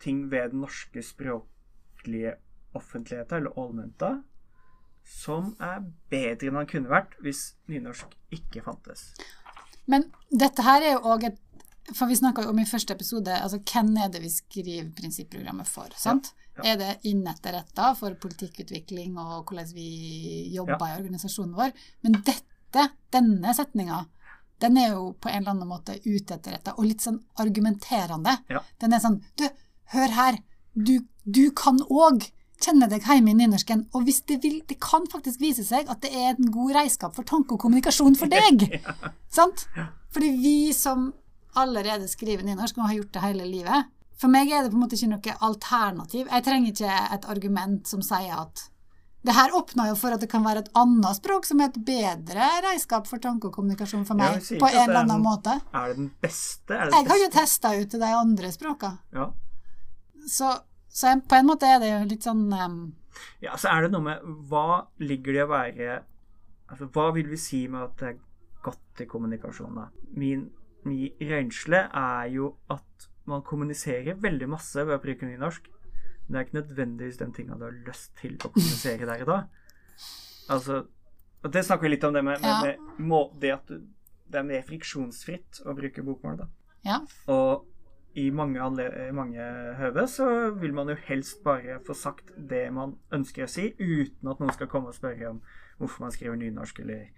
ting 0.00 0.30
ved 0.30 0.50
den 0.50 0.60
norske 0.60 1.02
språklige 1.02 2.34
offentligheten, 2.78 3.38
eller 3.38 3.58
allmenta, 3.60 4.12
som 5.08 5.52
er 5.60 5.82
bedre 6.12 6.48
enn 6.48 6.60
han 6.60 6.68
kunne 6.70 6.92
vært 6.92 7.16
hvis 7.24 7.52
nynorsk 7.70 8.14
ikke 8.34 8.62
fantes. 8.64 9.10
Men 9.90 10.06
dette 10.30 10.62
her 10.62 10.84
er 10.84 10.94
jo 10.96 11.08
òg 11.14 11.32
et 11.32 11.40
For 11.98 12.06
vi 12.06 12.14
snakka 12.14 12.44
om 12.46 12.60
i 12.62 12.64
første 12.64 12.94
episode 12.94 13.34
altså 13.34 13.58
hvem 13.58 13.88
er 13.98 14.10
det 14.14 14.20
vi 14.22 14.28
skriver 14.30 14.92
prinsipprogrammet 14.94 15.66
for? 15.66 15.90
sant? 15.98 16.28
ja. 16.56 16.72
Er 16.72 16.76
det 16.78 17.08
innetterretta 17.10 17.88
for 17.98 18.14
politikkutvikling 18.22 19.16
og 19.18 19.48
hvordan 19.48 19.72
vi 19.74 19.88
jobber 20.54 20.92
i 20.92 20.98
organisasjonen 21.00 21.56
vår? 21.56 21.72
Men 22.04 22.20
dette, 22.22 22.86
denne 23.12 23.54
setninga, 23.56 24.04
den 24.62 24.78
er 24.78 24.92
jo 24.92 25.08
på 25.18 25.30
en 25.30 25.40
eller 25.40 25.54
annen 25.56 25.70
måte 25.70 25.98
utetterretta 26.04 26.76
og 26.76 26.86
litt 26.86 27.04
sånn 27.04 27.18
argumenterende. 27.42 28.36
Ja. 28.52 28.62
Den 28.78 28.94
er 28.94 29.02
sånn 29.02 29.18
Du, 29.38 29.48
hør 29.96 30.14
her. 30.16 30.38
Du, 30.72 31.00
du 31.24 31.48
kan 31.56 31.80
òg 31.88 32.28
kjenne 32.64 32.88
deg 32.90 33.04
hjemme 33.06 33.30
i 33.32 33.34
nynorsken. 33.38 33.86
Og 33.94 34.04
hvis 34.06 34.20
det 34.26 34.40
vil 34.42 34.60
Det 34.68 34.78
kan 34.80 35.06
faktisk 35.10 35.40
vise 35.40 35.64
seg 35.64 35.88
at 35.90 36.00
det 36.04 36.12
er 36.14 36.34
en 36.36 36.50
god 36.54 36.74
redskap 36.76 37.14
for 37.16 37.22
tanke 37.28 37.52
og 37.56 37.60
kommunikasjon 37.60 38.16
for 38.18 38.26
deg. 38.32 38.66
Sant? 39.38 39.66
Fordi 40.12 40.30
vi 40.42 40.72
som 40.76 41.12
allerede 41.56 42.08
skriver 42.08 42.42
nynorsk 42.44 42.78
og 42.78 42.86
har 42.88 42.94
gjort 43.00 43.12
det 43.12 43.22
hele 43.26 43.44
livet 43.44 43.88
For 44.16 44.28
meg 44.32 44.48
er 44.52 44.62
det 44.64 44.70
på 44.72 44.78
en 44.78 44.82
måte 44.86 44.96
ikke 44.96 45.10
noe 45.10 45.34
alternativ. 45.48 46.28
Jeg 46.30 46.44
trenger 46.46 46.70
ikke 46.72 46.98
et 47.16 47.24
argument 47.28 47.88
som 47.90 48.02
sier 48.06 48.36
at 48.38 48.68
det 49.22 49.34
her 49.36 49.52
åpner 49.54 49.86
jo 49.92 49.94
for 49.94 50.10
at 50.10 50.18
det 50.22 50.26
kan 50.32 50.42
være 50.42 50.64
et 50.64 50.70
annet 50.74 51.14
språk 51.14 51.44
som 51.46 51.60
er 51.62 51.68
et 51.70 51.76
bedre 51.86 52.46
redskap 52.64 53.06
for 53.06 53.22
tanke 53.22 53.46
og 53.46 53.52
kommunikasjon 53.54 54.02
for 54.08 54.18
meg, 54.18 54.40
på 54.42 54.66
en 54.66 54.78
eller 54.80 54.96
er 54.96 55.00
annen 55.04 55.14
en- 55.20 55.22
måte. 55.22 55.52
Er 55.72 55.92
det 55.92 55.96
den 56.00 56.08
beste? 56.24 56.74
Er 56.74 56.90
det 56.90 56.96
Jeg 56.96 57.04
beste? 57.04 57.12
har 57.12 57.18
jo 57.20 57.28
testa 57.36 57.70
ut 57.78 57.90
de 58.02 58.10
andre 58.18 58.50
språka. 58.50 58.90
Ja. 59.14 59.28
Så, 60.26 60.50
så 60.92 61.12
jeg, 61.12 61.22
på 61.28 61.38
en 61.38 61.48
måte 61.48 61.68
er 61.68 61.80
det 61.82 61.90
jo 61.90 62.00
litt 62.10 62.26
sånn 62.26 62.44
um... 62.52 62.80
ja, 63.44 63.56
så 63.60 63.70
er 63.72 63.86
det 63.86 63.92
noe 63.94 64.04
med 64.04 64.26
Hva 64.50 64.82
ligger 65.00 65.32
det 65.32 65.40
i 65.40 65.44
å 65.46 65.52
være 65.52 65.94
Altså, 66.72 66.88
hva 66.94 67.10
vil 67.16 67.28
vi 67.28 67.38
si 67.40 67.66
med 67.68 67.84
at 67.84 67.96
det 68.00 68.10
er 68.10 68.20
godt 68.64 69.02
i 69.04 69.06
kommunikasjon, 69.08 69.76
da? 69.76 69.90
Min, 70.16 70.46
min 70.88 71.24
rensle 71.28 71.82
er 71.88 72.30
jo 72.32 72.54
at 72.72 73.08
man 73.28 73.44
kommuniserer 73.44 74.16
veldig 74.22 74.48
masse 74.48 74.80
ved 74.80 74.96
å 74.96 75.02
bruke 75.02 75.28
nynorsk. 75.28 75.68
Men 76.22 76.32
det 76.32 76.38
er 76.38 76.46
ikke 76.46 76.58
nødvendigvis 76.58 77.20
den 77.20 77.34
tinga 77.36 77.58
du 77.60 77.66
har 77.66 77.76
lyst 77.90 78.14
til 78.22 78.38
å 78.40 78.48
kommunisere 78.48 79.08
der 79.10 79.26
og 79.26 79.28
da. 79.28 79.38
Altså 80.54 80.80
og 81.42 81.50
Det 81.52 81.64
snakker 81.66 81.88
vi 81.88 81.96
litt 81.96 82.04
om, 82.06 82.14
det 82.14 82.22
med, 82.24 82.40
med, 82.40 82.62
med 82.62 83.06
må, 83.10 83.24
det 83.42 83.50
at 83.56 83.70
du, 83.70 83.80
det 84.30 84.38
er 84.38 84.46
mer 84.46 84.62
friksjonsfritt 84.66 85.64
å 85.66 85.74
bruke 85.74 86.04
bokmål. 86.06 86.38
da. 86.44 86.46
Ja. 86.86 86.98
Og 87.34 87.66
i 88.14 88.28
mange, 88.30 88.60
mange 89.16 89.44
høve 89.78 90.04
så 90.10 90.26
vil 90.60 90.74
man 90.76 90.90
jo 90.92 90.96
helst 91.06 91.40
bare 91.44 91.78
få 91.86 91.96
sagt 91.96 92.32
det 92.36 92.66
man 92.74 92.96
ønsker 93.14 93.46
å 93.46 93.50
si, 93.50 93.70
uten 93.78 94.28
at 94.28 94.42
noen 94.42 94.52
skal 94.52 94.68
komme 94.70 94.92
og 94.92 94.98
spørre 94.98 95.30
om 95.30 95.42
hvorfor 95.78 96.04
man 96.04 96.12
skriver 96.14 96.36
nynorsk, 96.38 96.82
eller 96.84 97.08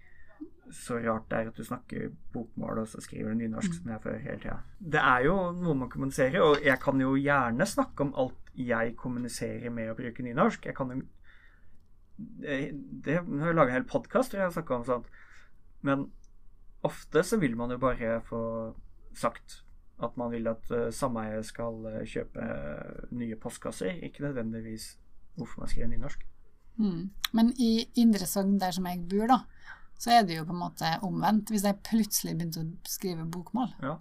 så 0.72 0.96
rart 1.02 1.26
det 1.30 1.38
er 1.38 1.50
at 1.50 1.58
du 1.58 1.64
snakker 1.66 2.12
bokmål, 2.32 2.84
og 2.84 2.88
så 2.88 3.02
skriver 3.04 3.34
du 3.34 3.42
nynorsk 3.42 3.74
som 3.76 3.90
jeg 3.90 4.02
før 4.04 4.22
hele 4.22 4.38
tida. 4.40 4.60
Det 4.78 5.02
er 5.02 5.26
jo 5.26 5.34
noe 5.58 5.74
man 5.82 5.90
kommuniserer, 5.92 6.40
og 6.44 6.62
jeg 6.64 6.78
kan 6.82 7.02
jo 7.02 7.12
gjerne 7.18 7.66
snakke 7.68 8.06
om 8.06 8.14
alt 8.22 8.54
jeg 8.54 8.94
kommuniserer 8.96 9.74
med 9.74 9.90
å 9.92 9.98
bruke 9.98 10.24
nynorsk. 10.24 10.70
Jeg 10.70 10.78
kan 10.78 10.94
jo 10.94 11.02
det, 12.14 13.18
har 13.18 13.50
jeg 13.50 13.58
laga 13.58 13.72
en 13.72 13.76
hel 13.80 13.90
podkast 13.90 14.30
hvor 14.30 14.40
jeg 14.40 14.46
har 14.46 14.54
snakka 14.54 14.76
om 14.78 14.86
sånt, 14.86 15.10
men 15.82 16.06
ofte 16.86 17.24
så 17.26 17.40
vil 17.42 17.56
man 17.58 17.74
jo 17.74 17.80
bare 17.82 18.20
få 18.28 18.40
sagt 19.18 19.63
at 20.02 20.16
man 20.16 20.30
vil 20.32 20.48
at 20.50 20.70
uh, 20.74 20.88
sameiet 20.90 21.46
skal 21.46 21.84
eh, 21.86 22.00
kjøpe 22.10 22.42
eh, 22.42 23.04
nye 23.14 23.36
postkasser, 23.38 24.00
ikke 24.02 24.24
nødvendigvis 24.26 24.96
hvorfor 25.36 25.60
man 25.62 25.70
skriver 25.70 25.88
nynorsk. 25.92 26.24
mm. 26.78 27.10
Men 27.32 27.52
i 27.58 27.86
Indre 28.02 28.26
Sogn, 28.26 28.58
der 28.58 28.70
som 28.74 28.86
jeg 28.86 29.04
bor, 29.10 29.26
da, 29.30 29.38
så 29.98 30.10
er 30.18 30.22
det 30.26 30.36
jo 30.36 30.44
på 30.44 30.52
en 30.54 30.60
måte 30.64 30.90
omvendt. 31.06 31.50
Hvis 31.50 31.64
jeg 31.64 31.78
plutselig 31.86 32.34
begynte 32.36 32.62
å 32.62 32.90
skrive 32.90 33.24
bokmål, 33.30 33.72
Ja. 33.82 33.96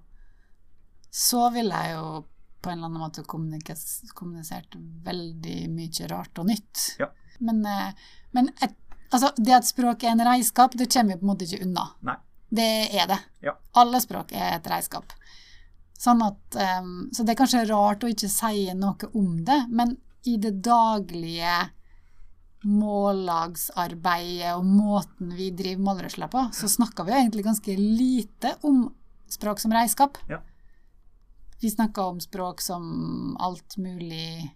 så 1.10 1.50
ville 1.54 1.74
jeg 1.84 1.96
jo 1.96 2.26
på 2.64 2.70
en 2.72 2.78
eller 2.78 2.90
annen 2.90 3.02
måte 3.04 3.24
kommunisert 3.28 4.76
veldig 5.06 5.58
mye 5.74 6.08
rart 6.10 6.40
og 6.40 6.48
nytt. 6.48 6.84
Ja. 7.00 7.10
Men, 7.40 7.62
men 8.32 8.50
et, 8.62 8.76
altså, 9.12 9.34
det 9.38 9.54
at 9.58 9.68
språk 9.68 10.04
er 10.04 10.14
en 10.16 10.26
reiskap, 10.26 10.78
det 10.80 10.90
kommer 10.94 11.14
vi 11.14 11.20
på 11.20 11.26
en 11.28 11.32
måte 11.34 11.46
ikke 11.50 11.66
unna. 11.66 11.88
Nei. 12.08 12.16
Det 12.54 12.70
er 12.94 13.08
det. 13.10 13.20
Ja. 13.42 13.56
Alle 13.82 14.00
språk 14.02 14.32
er 14.38 14.56
et 14.60 14.68
redskap. 14.70 15.14
Sånn 16.00 16.22
at, 16.26 16.58
um, 16.82 17.10
så 17.14 17.24
det 17.24 17.34
er 17.36 17.40
kanskje 17.40 17.68
rart 17.70 18.04
å 18.04 18.10
ikke 18.12 18.30
si 18.32 18.66
noe 18.76 19.10
om 19.14 19.44
det, 19.46 19.60
men 19.70 19.98
i 20.28 20.38
det 20.42 20.58
daglige 20.64 21.70
mållagsarbeidet 22.64 24.54
og 24.56 24.66
måten 24.66 25.34
vi 25.36 25.50
driver 25.56 25.84
målrørsla 25.84 26.30
på, 26.32 26.46
så 26.56 26.70
snakker 26.72 27.06
vi 27.06 27.14
jo 27.14 27.20
egentlig 27.20 27.46
ganske 27.46 27.76
lite 27.78 28.56
om 28.64 28.86
språk 29.32 29.60
som 29.60 29.74
redskap. 29.76 30.18
Ja. 30.30 30.40
Vi 31.62 31.72
snakker 31.72 32.14
om 32.14 32.20
språk 32.24 32.62
som 32.64 33.36
alt 33.40 33.78
mulig 33.78 34.52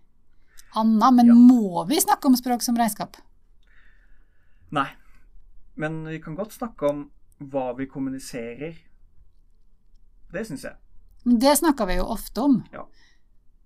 annet, 0.76 1.14
men 1.14 1.28
Ja. 1.28 1.34
må 1.34 1.86
vi 1.88 2.02
snakke 2.02 2.28
om 2.28 2.36
språk 2.36 2.62
som 2.62 2.78
redskap? 2.78 3.18
Nei. 4.72 4.90
Men 5.76 6.06
vi 6.06 6.20
kan 6.20 6.36
godt 6.36 6.52
snakke 6.52 6.90
om 6.90 7.12
hva 7.40 7.76
vi 7.78 7.86
kommuniserer. 7.86 8.76
Det 10.32 10.48
syns 10.48 10.64
jeg. 10.64 10.76
Det 11.24 11.58
snakker 11.60 11.86
vi 11.90 11.98
jo 11.98 12.06
ofte 12.14 12.42
om. 12.42 12.64
Ja. 12.72 12.86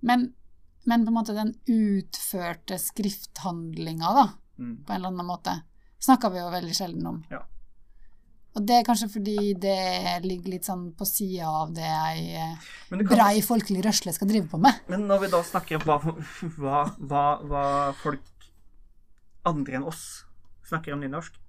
Men, 0.01 0.34
men 0.86 1.05
på 1.05 1.12
en 1.12 1.17
måte 1.20 1.36
den 1.38 1.53
utførte 1.70 2.77
skrifthandlinga, 2.81 4.13
da, 4.17 4.27
Mm. 4.62 4.84
på 4.86 4.93
en 4.93 4.96
eller 5.00 5.08
annen 5.10 5.25
måte, 5.25 5.53
snakker 6.00 6.29
vi 6.29 6.38
jo 6.38 6.50
veldig 6.53 6.74
sjelden 6.75 7.08
om. 7.08 7.24
Ja. 7.31 7.39
Og 8.53 8.65
det 8.67 8.75
er 8.75 8.84
kanskje 8.84 9.08
fordi 9.10 9.53
det 9.58 10.22
ligger 10.25 10.51
litt 10.51 10.67
sånn 10.67 10.91
på 10.93 11.05
sida 11.08 11.48
av 11.48 11.72
det 11.74 11.88
ei 11.88 12.25
kan, 12.89 13.05
brei 13.08 13.41
folkelig 13.41 13.81
rørsle 13.86 14.13
skal 14.13 14.27
drive 14.27 14.50
på 14.51 14.60
med. 14.60 14.74
men 14.91 15.08
når 15.08 15.22
vi 15.24 15.27
da 15.31 15.39
snakker 15.43 15.79
om 15.79 15.88
hva, 15.88 16.84
hva, 17.08 17.25
hva 17.48 17.63
folk 18.03 18.22
andre 19.46 19.79
enn 19.79 19.88
oss 19.88 20.25
snakker 20.67 20.93
om 20.93 21.00
nynorsk, 21.01 21.39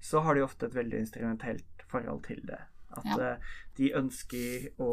så 0.00 0.22
har 0.22 0.34
de 0.38 0.46
ofte 0.46 0.66
et 0.70 0.74
veldig 0.78 1.00
instrumentelt 1.02 1.84
forhold 1.90 2.22
til 2.24 2.40
det. 2.46 2.60
At 2.98 3.08
Ja. 3.10 3.32
eh, 3.32 3.56
de 3.78 3.90
ønsker 3.94 4.68
å 4.82 4.92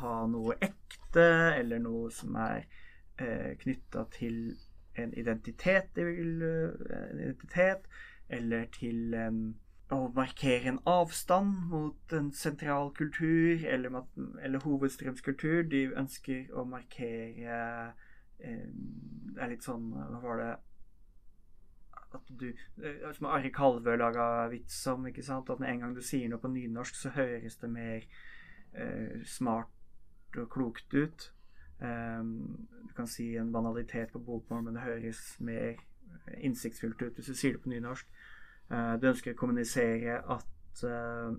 ha 0.00 0.14
noe 0.30 0.56
ekte, 0.60 1.26
eller 1.56 1.78
noe 1.82 2.10
som 2.14 2.36
er 2.36 2.64
eh, 3.18 3.54
knytta 3.58 4.06
til 4.12 4.56
en 4.96 5.12
identitet 5.16 5.90
de 5.96 6.04
vil 6.04 6.42
eh, 6.42 7.12
En 7.12 7.20
identitet, 7.20 7.86
eller 8.28 8.66
til 8.72 9.14
en 9.14 9.40
å 9.94 10.08
markere 10.10 10.66
en 10.72 10.80
avstand 10.90 11.68
mot 11.70 12.12
en 12.12 12.32
sentral 12.34 12.88
kultur 12.96 13.62
eller, 13.70 14.00
eller 14.42 14.58
hovedstrømskultur. 14.64 15.60
De 15.70 15.84
ønsker 15.94 16.48
å 16.58 16.64
markere 16.66 17.60
eh, 18.40 18.66
Det 19.36 19.42
er 19.42 19.52
litt 19.52 19.62
sånn 19.66 19.92
Hva 19.94 20.20
var 20.24 20.42
det 20.42 20.50
at 22.14 22.28
du 22.40 22.48
eh, 22.50 23.12
Som 23.12 23.26
Ari 23.26 23.50
Kalvø 23.54 23.96
laga 23.96 24.46
vits 24.52 24.78
om, 24.86 25.06
ikke 25.06 25.24
sant? 25.26 25.50
At 25.50 25.60
med 25.60 25.70
en 25.70 25.80
gang 25.84 25.96
du 25.96 26.02
sier 26.04 26.28
noe 26.30 26.42
på 26.42 26.50
nynorsk, 26.52 26.94
så 26.94 27.14
høres 27.16 27.58
det 27.62 27.70
mer 27.70 28.06
eh, 28.74 29.24
smart 29.24 29.72
og 30.36 30.50
klokt 30.52 30.94
ut. 30.94 31.32
Um, 31.80 32.68
du 32.88 32.94
kan 32.96 33.08
si 33.08 33.34
en 33.36 33.52
banalitet 33.52 34.12
på 34.12 34.20
bokmål, 34.24 34.62
men 34.64 34.76
det 34.76 34.84
høres 34.84 35.20
mer 35.44 35.76
innsiktsfullt 36.40 37.02
ut 37.02 37.18
hvis 37.18 37.28
du 37.28 37.36
sier 37.36 37.56
det 37.56 37.62
på 37.64 37.72
nynorsk. 37.72 38.08
Uh, 38.70 38.96
du 39.00 39.10
ønsker 39.10 39.36
å 39.36 39.38
kommunisere 39.38 40.18
at 40.20 40.84
uh, 40.84 41.36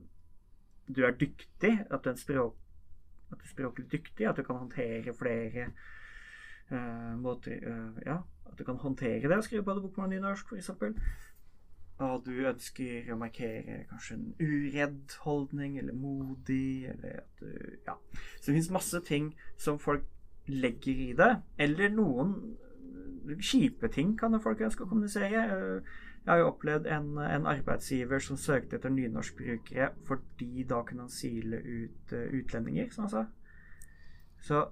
du 0.88 1.04
er 1.04 1.18
dyktig, 1.20 1.74
at 1.92 2.04
du 2.04 2.10
er, 2.10 2.20
språk, 2.20 2.56
at 3.32 3.40
du 3.40 3.44
er 3.44 3.52
språklig 3.52 3.88
dyktig, 3.92 4.28
at 4.28 4.38
du 4.38 4.46
kan 4.48 4.62
håndtere 4.62 5.16
flere 5.18 5.70
uh, 6.72 7.14
måter 7.20 7.58
eh, 7.58 8.02
Ja, 8.06 8.22
du 8.58 8.64
kan 8.66 8.80
håndtere 8.82 9.30
det 9.30 9.38
å 9.38 9.46
skrive 9.46 9.66
både 9.68 9.84
bokmål 9.86 10.10
og 10.10 10.14
nynorsk, 10.16 10.54
f.eks. 10.54 10.72
Og 11.98 12.22
du 12.28 12.34
ønsker 12.46 13.10
å 13.10 13.18
markere 13.18 13.80
kanskje 13.90 14.18
en 14.20 14.28
uredd 14.38 15.16
holdning, 15.24 15.80
eller 15.82 15.98
modig, 15.98 16.86
eller 16.92 17.24
at 17.24 17.42
du 17.42 17.78
Ja. 17.88 17.98
Så 18.40 18.52
det 18.52 18.58
fins 18.60 18.70
masse 18.70 19.02
ting 19.02 19.34
som 19.58 19.80
folk 19.80 20.06
legger 20.48 21.02
i 21.10 21.14
det. 21.14 21.42
Eller 21.58 21.90
noen 21.90 22.36
kjipe 23.42 23.90
ting 23.92 24.18
kan 24.18 24.34
jo 24.34 24.40
folk 24.40 24.62
ønske 24.62 24.86
å 24.86 24.90
kommunisere. 24.90 25.42
Jeg 26.28 26.32
har 26.32 26.42
jo 26.42 26.50
opplevd 26.52 26.88
en, 26.92 27.18
en 27.24 27.48
arbeidsgiver 27.50 28.20
som 28.20 28.38
søkte 28.38 28.78
etter 28.78 28.92
nynorskbrukere 28.94 29.94
fordi 30.08 30.66
da 30.68 30.82
kunne 30.84 31.08
han 31.08 31.14
sile 31.14 31.60
ut 31.64 32.14
eh, 32.14 32.30
utlendinger, 32.40 32.90
som 32.92 33.08
han 33.08 33.14
sa. 33.14 33.26
Så 34.40 34.68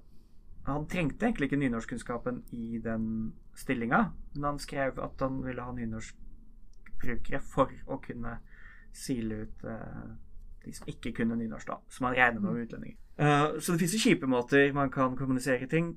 Han 0.66 0.88
trengte 0.90 1.28
egentlig 1.28 1.46
ikke 1.46 1.60
nynorskkunnskapen 1.62 2.40
i 2.52 2.80
den 2.82 3.34
stillinga, 3.56 4.02
men 4.36 4.44
han 4.50 4.60
skrev 4.60 5.00
at 5.04 5.22
han 5.24 5.40
ville 5.46 5.64
ha 5.64 5.74
nynorskbrukere 5.76 7.40
for 7.44 7.72
å 7.88 8.00
kunne 8.04 8.38
sile 8.96 9.44
ut 9.46 9.66
eh, 9.68 10.06
de 10.66 10.74
som 10.74 10.90
ikke 10.90 11.14
kunne 11.20 11.38
nynorsk, 11.40 11.68
da. 11.70 11.80
Som 11.90 12.10
han 12.10 12.16
regner 12.18 12.42
med 12.42 12.52
var 12.52 12.64
utlendinger. 12.66 13.02
Uh, 13.16 13.60
så 13.64 13.72
det 13.72 13.80
fins 13.80 13.94
jo 13.96 14.02
kjipe 14.02 14.28
måter 14.28 14.74
man 14.76 14.90
kan 14.92 15.16
kommunisere 15.16 15.70
ting 15.72 15.94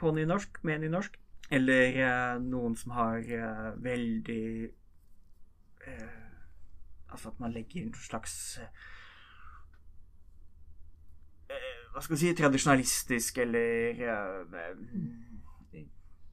på 0.00 0.10
nynorsk, 0.14 0.62
med 0.66 0.82
nynorsk. 0.82 1.18
Eller 1.52 1.96
eh, 2.00 2.38
noen 2.40 2.76
som 2.80 2.94
har 2.96 3.18
eh, 3.20 3.72
veldig 3.84 4.44
eh, 5.86 6.20
Altså 7.12 7.28
at 7.28 7.40
man 7.42 7.52
legger 7.52 7.82
inn 7.82 7.90
en 7.90 7.98
slags 7.98 8.36
eh, 8.62 8.70
Hva 11.92 12.00
skal 12.00 12.14
vi 12.14 12.20
si 12.22 12.32
Tradisjonalistisk 12.38 13.42
eller 13.44 14.00
eh, 14.06 14.62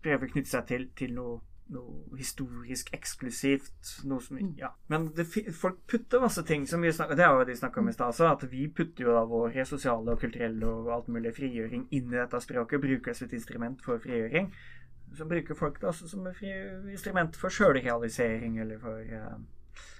Prøver 0.03 0.27
å 0.27 0.31
knytte 0.33 0.51
seg 0.51 0.65
til, 0.69 0.85
til 0.95 1.13
noe, 1.17 1.39
noe 1.73 2.17
historisk 2.17 2.91
eksklusivt. 2.95 3.93
Noe 4.09 4.23
som 4.23 4.39
Ja. 4.57 4.71
Men 4.87 5.09
det, 5.15 5.27
folk 5.55 5.81
putter 5.87 6.23
masse 6.23 6.43
ting 6.47 6.67
som 6.67 6.81
vi 6.81 6.93
snakker 6.95 7.19
Det 7.19 7.25
er 7.25 7.33
jo 7.33 7.43
det 7.43 7.53
de 7.53 7.59
snakka 7.59 7.81
om 7.81 7.89
i 7.89 7.93
stad 7.93 8.13
også, 8.13 8.31
at 8.31 8.47
vi 8.51 8.67
putter 8.67 9.03
jo 9.03 9.13
da 9.13 9.25
vår 9.27 9.63
sosiale 9.65 10.15
og 10.15 10.19
kulturelle 10.19 10.65
og 10.65 10.91
alt 10.95 11.07
mulig 11.07 11.35
frigjøring 11.35 11.87
inn 11.91 12.13
i 12.13 12.17
dette 12.17 12.41
språket. 12.41 12.81
Bruker 12.81 13.11
det 13.11 13.17
som 13.17 13.27
et 13.27 13.37
instrument 13.39 13.81
for 13.85 13.99
frigjøring. 13.99 14.51
Så 15.17 15.25
bruker 15.25 15.57
folk 15.57 15.79
det 15.81 15.89
også 15.89 16.07
som 16.07 16.27
et 16.29 16.43
instrument 16.91 17.35
for 17.35 17.49
sjølrealisering 17.49 18.59
eller 18.61 18.77
for 18.79 19.01
uh, 19.01 19.39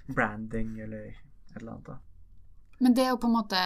branding 0.06 0.78
eller 0.80 1.10
et 1.10 1.56
eller 1.56 1.72
annet. 1.72 1.86
da. 1.86 1.98
Men 2.80 2.94
det 2.94 3.04
er 3.04 3.10
jo 3.10 3.18
på 3.20 3.26
en 3.26 3.36
måte 3.36 3.58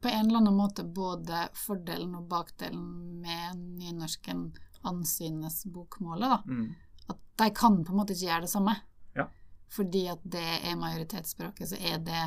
på 0.00 0.08
en 0.08 0.26
eller 0.26 0.38
annen 0.38 0.54
måte 0.54 0.84
både 0.84 1.48
fordelen 1.54 2.14
og 2.14 2.28
bakdelen 2.28 3.20
med 3.20 3.56
nynorsken 3.80 4.52
ansynes 4.86 5.62
bokmålet, 5.72 6.30
da. 6.30 6.42
Mm. 6.46 6.74
At 7.12 7.18
de 7.42 7.50
kan 7.54 7.82
på 7.84 7.92
en 7.94 7.98
måte 8.00 8.14
ikke 8.16 8.28
gjøre 8.30 8.46
det 8.46 8.52
samme. 8.52 8.76
Ja. 9.16 9.28
Fordi 9.76 10.04
at 10.12 10.22
det 10.24 10.44
er 10.70 10.76
majoritetsspråket, 10.80 11.68
så 11.72 11.78
er 11.80 11.98
det 12.06 12.24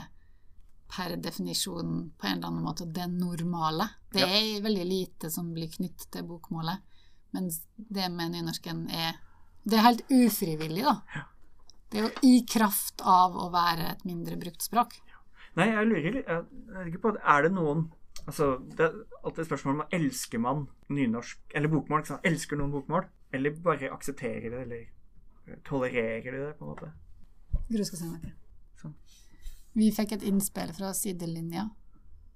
per 0.90 1.16
definisjon 1.22 2.12
på 2.18 2.28
en 2.28 2.38
eller 2.40 2.48
annen 2.50 2.64
måte 2.66 2.88
det 2.94 3.08
normale. 3.14 3.90
Det 4.12 4.22
Ja. 4.22 4.28
er 4.28 4.62
veldig 4.66 4.86
lite 4.90 5.30
som 5.32 5.54
blir 5.54 5.70
knyttet 5.70 6.10
til 6.12 6.24
bokmålet, 6.24 6.80
mens 7.34 7.62
det 7.78 8.10
med 8.12 8.32
nynorsken 8.32 8.88
er 8.92 9.14
Det 9.68 9.76
er 9.78 9.84
helt 9.84 10.02
ufrivillig, 10.10 10.84
da. 10.84 11.02
Det 11.92 12.00
er 12.00 12.04
jo 12.08 12.12
i 12.24 12.46
kraft 12.48 13.02
av 13.04 13.36
å 13.36 13.50
være 13.52 13.90
et 13.92 14.06
mindre 14.06 14.38
brukt 14.40 14.62
språk. 14.64 14.94
Nei, 15.58 15.66
jeg 15.68 15.86
lurer 15.90 16.14
litt 16.86 17.02
på 17.02 17.12
Er 17.22 17.42
det 17.44 17.52
noen 17.52 17.92
Altså, 18.30 18.50
det 18.78 18.86
er 18.86 18.98
alltid 19.24 19.42
et 19.42 19.50
spørsmål 19.50 19.80
om 19.80 19.96
elsker 19.98 20.42
man 20.44 20.68
nynorsk 20.94 21.56
eller 21.58 21.72
bokmål. 21.72 22.04
Ikke 22.04 22.14
sant? 22.14 22.28
Elsker 22.30 22.60
noen 22.60 22.74
bokmål? 22.76 23.08
Eller 23.34 23.56
bare 23.66 23.90
aksepterer 23.94 24.50
det, 24.54 24.60
eller 24.68 24.84
eh, 25.48 25.58
tolererer 25.66 26.30
de 26.30 26.44
det, 26.44 26.54
på 26.60 26.66
en 26.66 26.72
måte? 26.76 26.92
Gro 27.70 27.86
skal 27.88 28.02
si 28.02 28.10
noe. 28.10 28.34
Sånn. 28.82 28.94
Vi 29.78 29.90
fikk 29.96 30.14
et 30.18 30.26
innspill 30.30 30.72
fra 30.78 30.92
sidelinja. 30.98 31.68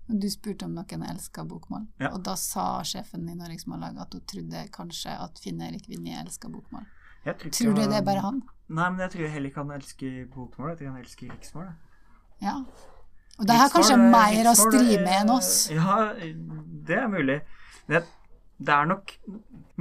og 0.10 0.20
Du 0.22 0.28
spurte 0.34 0.66
om 0.66 0.74
noen 0.78 1.06
elska 1.10 1.46
bokmål. 1.50 1.86
Ja. 2.02 2.12
Og 2.14 2.24
da 2.26 2.36
sa 2.40 2.82
sjefen 2.88 3.30
i 3.30 3.38
Norges 3.38 3.68
Mållag 3.70 3.98
at 4.02 4.18
hun 4.18 4.26
trodde 4.30 4.66
kanskje 4.74 5.14
at 5.14 5.42
Finn-Erik 5.44 5.90
Vinje 5.90 6.20
elska 6.22 6.50
bokmål. 6.54 6.90
Tror, 7.24 7.52
Tror 7.56 7.78
du 7.78 7.86
det 7.86 8.02
er 8.02 8.04
bare 8.04 8.20
han? 8.26 8.42
Nei, 8.68 8.90
men 8.90 9.00
jeg 9.06 9.14
tror 9.14 9.30
heller 9.32 9.52
ikke 9.52 9.64
han 9.64 9.78
elsker 9.78 10.18
bokmål. 10.34 10.74
Jeg 10.74 10.82
tror 10.82 10.92
han 10.92 11.04
elsker 11.06 11.32
riksmål. 11.32 11.70
Ja. 12.44 12.58
Og 13.40 13.48
de 13.50 13.56
har 13.58 13.72
kanskje 13.74 13.98
det, 13.98 14.10
mer 14.14 14.50
å 14.52 14.54
stri 14.58 14.98
med 15.02 15.16
enn 15.24 15.32
oss. 15.34 15.54
Ja, 15.74 16.14
det 16.88 17.00
er 17.00 17.10
mulig. 17.10 17.40
Det, 17.90 18.04
det 18.62 18.76
er 18.76 18.90
nok 18.90 19.16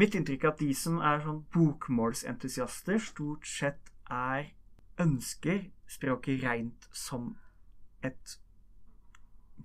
mitt 0.00 0.16
inntrykk 0.16 0.48
at 0.48 0.62
de 0.62 0.70
som 0.76 1.00
er 1.04 1.20
sånn 1.24 1.42
bokmålsentusiaster, 1.54 3.00
stort 3.02 3.48
sett 3.48 3.92
er 4.08 4.52
ønsker 5.02 5.66
språket 5.90 6.40
rent 6.44 6.88
som 6.96 7.34
et 8.02 8.38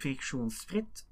friksjonsfritt 0.01 1.05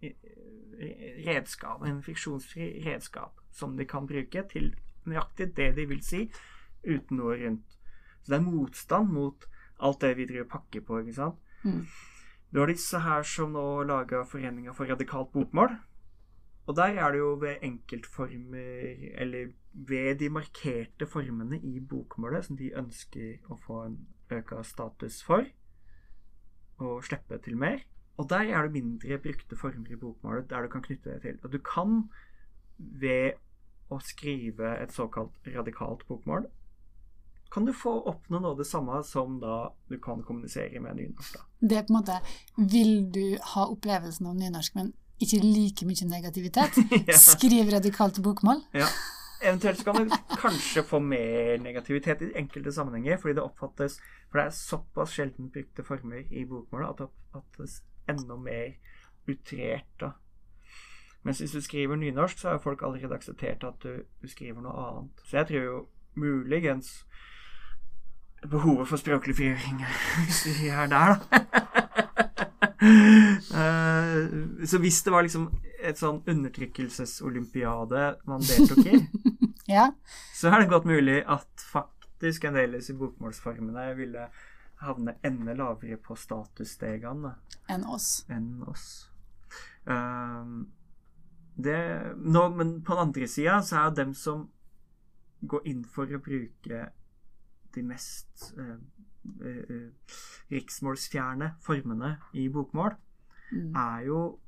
redskap, 1.25 1.83
en 1.87 2.01
friksjonsfri 2.05 2.67
redskap 2.85 3.39
som 3.55 3.77
de 3.79 3.87
kan 3.87 4.07
bruke 4.07 4.43
til 4.51 4.73
nøyaktig 5.05 5.53
det 5.57 5.71
de 5.77 5.85
vil 5.89 6.03
si, 6.03 6.25
uten 6.85 7.21
noe 7.21 7.37
rundt. 7.39 7.77
Så 8.23 8.33
det 8.33 8.37
er 8.39 8.45
motstand 8.45 9.13
mot 9.13 9.47
alt 9.85 10.01
det 10.01 10.15
vi 10.17 10.27
driver 10.27 10.47
og 10.47 10.51
pakker 10.51 10.85
på, 10.85 10.99
ikke 11.01 11.17
sant. 11.17 11.39
Mm. 11.63 11.81
Du 12.53 12.61
har 12.61 12.71
disse 12.71 12.99
her 13.03 13.25
som 13.27 13.51
nå 13.55 13.83
laga 13.87 14.23
Foreninga 14.27 14.73
for 14.75 14.89
radikalt 14.89 15.31
bokmål. 15.33 15.75
Og 16.65 16.75
der 16.75 16.97
er 16.97 17.11
det 17.11 17.19
jo 17.19 17.33
ved 17.41 17.61
enkeltformer, 17.61 18.95
eller 19.21 19.51
ved 19.73 20.15
de 20.19 20.29
markerte 20.29 21.05
formene 21.05 21.59
i 21.59 21.79
bokmålet, 21.79 22.45
som 22.45 22.57
de 22.57 22.71
ønsker 22.73 23.51
å 23.53 23.57
få 23.67 23.81
en 23.85 23.99
øka 24.33 24.63
status 24.65 25.19
for, 25.23 25.45
og 26.81 27.03
slippe 27.05 27.37
til 27.43 27.57
mer. 27.57 27.83
Og 28.17 28.29
der 28.29 28.49
er 28.49 28.65
det 28.65 28.71
mindre 28.71 29.19
brukte 29.21 29.57
former 29.59 29.91
i 29.91 29.99
bokmålet 29.99 30.49
der 30.49 30.61
du 30.61 30.71
kan 30.71 30.81
knytte 30.81 31.13
det 31.13 31.21
til. 31.21 31.39
Og 31.43 31.51
du 31.51 31.59
kan 31.59 32.09
ved 32.77 33.35
å 33.91 33.99
skrive 34.01 34.77
et 34.81 34.93
såkalt 34.95 35.35
radikalt 35.47 36.07
bokmål, 36.07 36.47
kan 37.55 37.65
du 37.65 37.71
få 37.73 37.91
oppnå 38.11 38.41
noe 38.43 38.51
av 38.51 38.57
det 38.59 38.65
samme 38.67 38.97
som 39.07 39.37
da 39.39 39.69
du 39.87 39.95
kan 40.03 40.23
kommunisere 40.27 40.81
med 40.83 40.97
nynorsk. 40.99 41.37
da. 41.37 41.45
Det 41.61 41.77
er 41.77 41.85
på 41.87 41.93
en 41.93 41.99
måte 42.01 42.17
Vil 42.57 43.11
du 43.15 43.37
ha 43.55 43.63
opplevelsen 43.71 44.27
av 44.27 44.35
nynorsk, 44.35 44.75
men 44.75 44.89
ikke 45.23 45.39
like 45.39 45.87
mye 45.87 46.07
negativitet? 46.09 46.75
Ja. 47.07 47.15
Skriv 47.15 47.71
radikalt 47.71 48.19
bokmål. 48.19 48.59
Ja. 48.75 48.89
Eventuelt 49.39 49.79
så 49.79 49.87
kan 49.87 50.01
du 50.03 50.17
kanskje 50.41 50.83
få 50.83 50.99
mer 50.99 51.57
negativitet 51.63 52.21
i 52.27 52.33
enkelte 52.35 52.75
sammenhenger, 52.75 53.17
fordi 53.21 53.37
det 53.39 53.47
oppfattes 53.47 53.97
For 54.31 54.39
det 54.41 54.45
er 54.45 54.59
såpass 54.59 55.15
sjelden 55.15 55.47
brukte 55.55 55.87
former 55.87 56.27
i 56.27 56.43
bokmålet 56.49 56.89
at 56.91 57.05
det 57.05 57.07
oppfattes 57.07 57.81
enda 58.11 58.35
mer 58.35 58.75
utrert. 59.31 59.95
da. 59.99 60.11
Mens 61.23 61.39
hvis 61.39 61.55
du 61.55 61.61
skriver 61.61 61.95
nynorsk, 61.95 62.37
så 62.37 62.49
har 62.49 62.59
folk 62.59 62.83
allerede 62.83 63.15
akseptert 63.15 63.63
at 63.63 63.79
du, 63.83 64.03
du 64.21 64.27
skriver 64.27 64.61
noe 64.61 64.75
annet. 64.89 65.23
Så 65.23 65.37
jeg 65.37 65.47
tror 65.47 65.63
jo 65.63 65.85
muligens 66.15 67.05
behovet 68.51 68.87
for 68.89 68.97
språklig 69.01 69.35
frigjøring 69.37 69.81
hvis 70.25 70.41
vi 70.61 70.67
er 70.69 70.87
der, 70.91 71.15
da. 71.19 71.39
uh, 73.55 74.65
så 74.69 74.79
hvis 74.81 75.01
det 75.05 75.13
var 75.13 75.25
liksom 75.25 75.47
et 75.85 75.99
sånn 76.01 76.21
undertrykkelsesolympiade 76.29 78.05
man 78.29 78.41
deltok 78.45 78.85
i, 78.89 79.01
Ja. 79.75 79.87
så 80.37 80.51
er 80.53 80.61
det 80.63 80.69
godt 80.69 80.85
mulig 80.89 81.19
at 81.25 81.63
faktisk 81.71 82.45
en 82.45 82.57
del 82.57 82.75
disse 82.77 82.93
bokmålsformene 82.97 83.87
ville 83.97 84.27
havne 84.85 85.15
enda 85.25 85.53
lavere 85.57 85.97
på 86.01 86.17
statusstegene 86.19 87.31
Enn 87.71 87.85
oss. 87.89 88.25
enn 88.29 88.59
oss. 88.69 89.07
Uh, 89.89 90.65
det, 91.55 91.77
nå, 92.19 92.43
men 92.57 92.75
på 92.85 92.93
den 92.97 93.07
andre 93.07 93.27
sida 93.31 93.61
så 93.65 93.79
er 93.85 93.89
det 93.93 94.03
dem 94.03 94.13
som 94.17 94.43
går 95.45 95.65
inn 95.71 95.83
for 95.87 96.09
å 96.13 96.19
bruke 96.21 96.81
de 97.75 97.83
mest 97.83 98.53
eh, 98.57 98.77
eh, 99.41 99.63
eh, 99.69 100.15
riksmålsfjerne 100.51 101.53
formene 101.61 102.17
i 102.33 102.47
bokmål, 102.49 102.95
Mm. 103.51 103.75
er 103.77 104.05
jo 104.07 104.39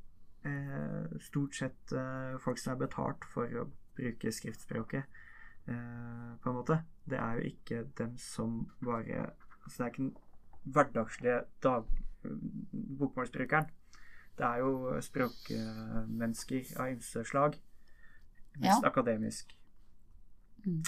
eh, 0.44 1.18
stort 1.22 1.54
sett 1.56 1.92
folk 2.42 2.58
som 2.58 2.74
er 2.74 2.80
betalt 2.88 3.26
for 3.30 3.46
å 3.46 3.68
bruke 3.96 4.32
skriftspråket, 4.34 5.04
eh, 5.68 6.32
på 6.42 6.50
en 6.50 6.56
måte. 6.56 6.80
Det 7.08 7.20
er 7.20 7.38
jo 7.38 7.42
ikke 7.52 7.84
dem 7.98 8.18
som 8.18 8.72
bare 8.82 9.34
Altså 9.63 9.78
det 9.78 9.86
er 9.86 9.92
ikke 9.92 10.04
den 10.04 10.18
hverdagslige 10.74 11.42
dag, 11.62 11.86
bokmålsbrukeren. 13.00 13.66
Det 14.38 14.46
er 14.46 14.58
jo 14.63 15.02
språkmennesker 15.02 16.74
av 16.80 16.92
ymse 16.94 17.24
slag. 17.26 17.58
Mest 18.58 18.82
Ja. 18.84 18.90
akademisk. 18.90 19.54
Mm. 20.66 20.82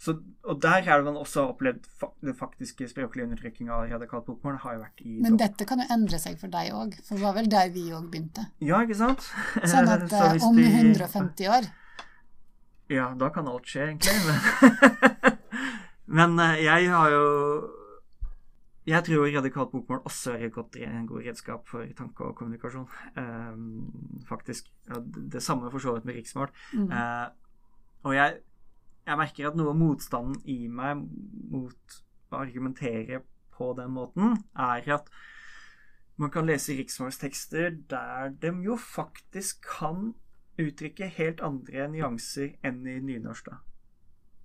Så, 0.00 0.14
og 0.48 0.62
der 0.64 0.78
er 0.80 0.96
det 0.96 1.04
man 1.04 1.16
også 1.20 1.42
har 1.42 1.50
opplevd 1.52 1.84
fa 2.00 2.06
den 2.24 2.32
faktiske 2.36 2.86
språklige 2.88 3.26
undertrykkinga 3.26 3.74
av 3.74 3.90
radikalt 3.90 4.24
bokmål. 4.30 4.56
har 4.62 4.78
jo 4.78 4.80
vært 4.80 5.02
i 5.04 5.18
Men 5.20 5.36
dette 5.36 5.66
kan 5.68 5.82
jo 5.82 5.86
endre 5.92 6.16
seg 6.22 6.38
for 6.40 6.48
deg 6.48 6.70
òg, 6.72 6.94
for 7.04 7.18
det 7.18 7.24
var 7.26 7.34
vel 7.36 7.50
der 7.52 7.68
vi 7.74 7.82
òg 7.92 8.06
begynte. 8.08 8.46
Ja, 8.64 8.80
ikke 8.80 8.96
sant? 8.96 9.26
Sånn 9.74 9.90
at 9.92 10.06
Så 10.14 10.22
eh, 10.30 10.46
om 10.48 10.56
de- 10.56 10.70
150 10.72 11.52
år 11.52 11.68
Ja, 12.90 13.10
da 13.14 13.28
kan 13.28 13.46
alt 13.52 13.68
skje, 13.68 13.90
egentlig. 13.90 14.16
Men, 14.24 15.36
men 16.18 16.40
eh, 16.48 16.64
jeg 16.64 16.88
har 16.90 17.12
jo 17.12 17.26
Jeg 18.88 19.04
tror 19.04 19.28
radikalt 19.36 19.70
bokmål 19.76 20.00
også 20.08 20.32
er 20.38 20.46
et 20.48 20.54
godt, 20.56 20.80
en 20.80 21.06
god 21.06 21.26
redskap 21.28 21.68
for 21.68 21.84
tanke 21.94 22.24
og 22.24 22.38
kommunikasjon. 22.40 22.88
um, 23.20 24.22
faktisk. 24.26 24.72
Ja, 24.88 24.94
det 25.04 25.28
det 25.36 25.42
samme 25.44 25.68
for 25.70 25.78
så 25.78 25.92
vidt 25.98 26.08
med 26.08 26.16
riksmål. 26.16 26.48
mm. 26.72 26.88
Uh, 26.88 27.28
og 28.08 28.14
jeg, 28.16 28.38
jeg 29.06 29.18
merker 29.18 29.48
at 29.48 29.58
noe 29.58 29.72
av 29.72 29.78
motstanden 29.80 30.40
i 30.48 30.68
meg 30.68 31.04
mot 31.50 32.00
å 32.30 32.40
argumentere 32.42 33.22
på 33.54 33.72
den 33.78 33.92
måten, 33.96 34.36
er 34.54 34.86
at 34.96 35.10
man 36.20 36.30
kan 36.32 36.46
lese 36.48 36.76
riksmålstekster 36.76 37.72
der 37.90 38.34
de 38.42 38.52
jo 38.64 38.76
faktisk 38.76 39.64
kan 39.78 40.12
uttrykke 40.60 41.08
helt 41.16 41.40
andre 41.44 41.88
nyanser 41.88 42.54
enn 42.66 42.84
i 42.84 42.98
nynorsk, 43.00 43.48
da. 43.48 43.60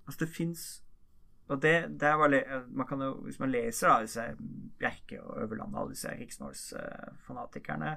Altså, 0.06 0.24
det 0.24 0.34
fins 0.34 0.66
Og 1.48 1.62
det, 1.62 2.00
det 2.00 2.10
man 2.74 2.86
kan 2.86 3.02
jo, 3.02 3.12
Hvis 3.22 3.38
man 3.38 3.50
leser 3.50 3.88
da, 3.88 4.00
disse 4.02 4.22
Bjerke 4.78 5.20
og 5.22 5.42
Øverland 5.42 5.74
og 5.74 5.80
alle 5.80 5.92
disse 5.94 6.10
riksmålsfanatikerne, 6.10 7.96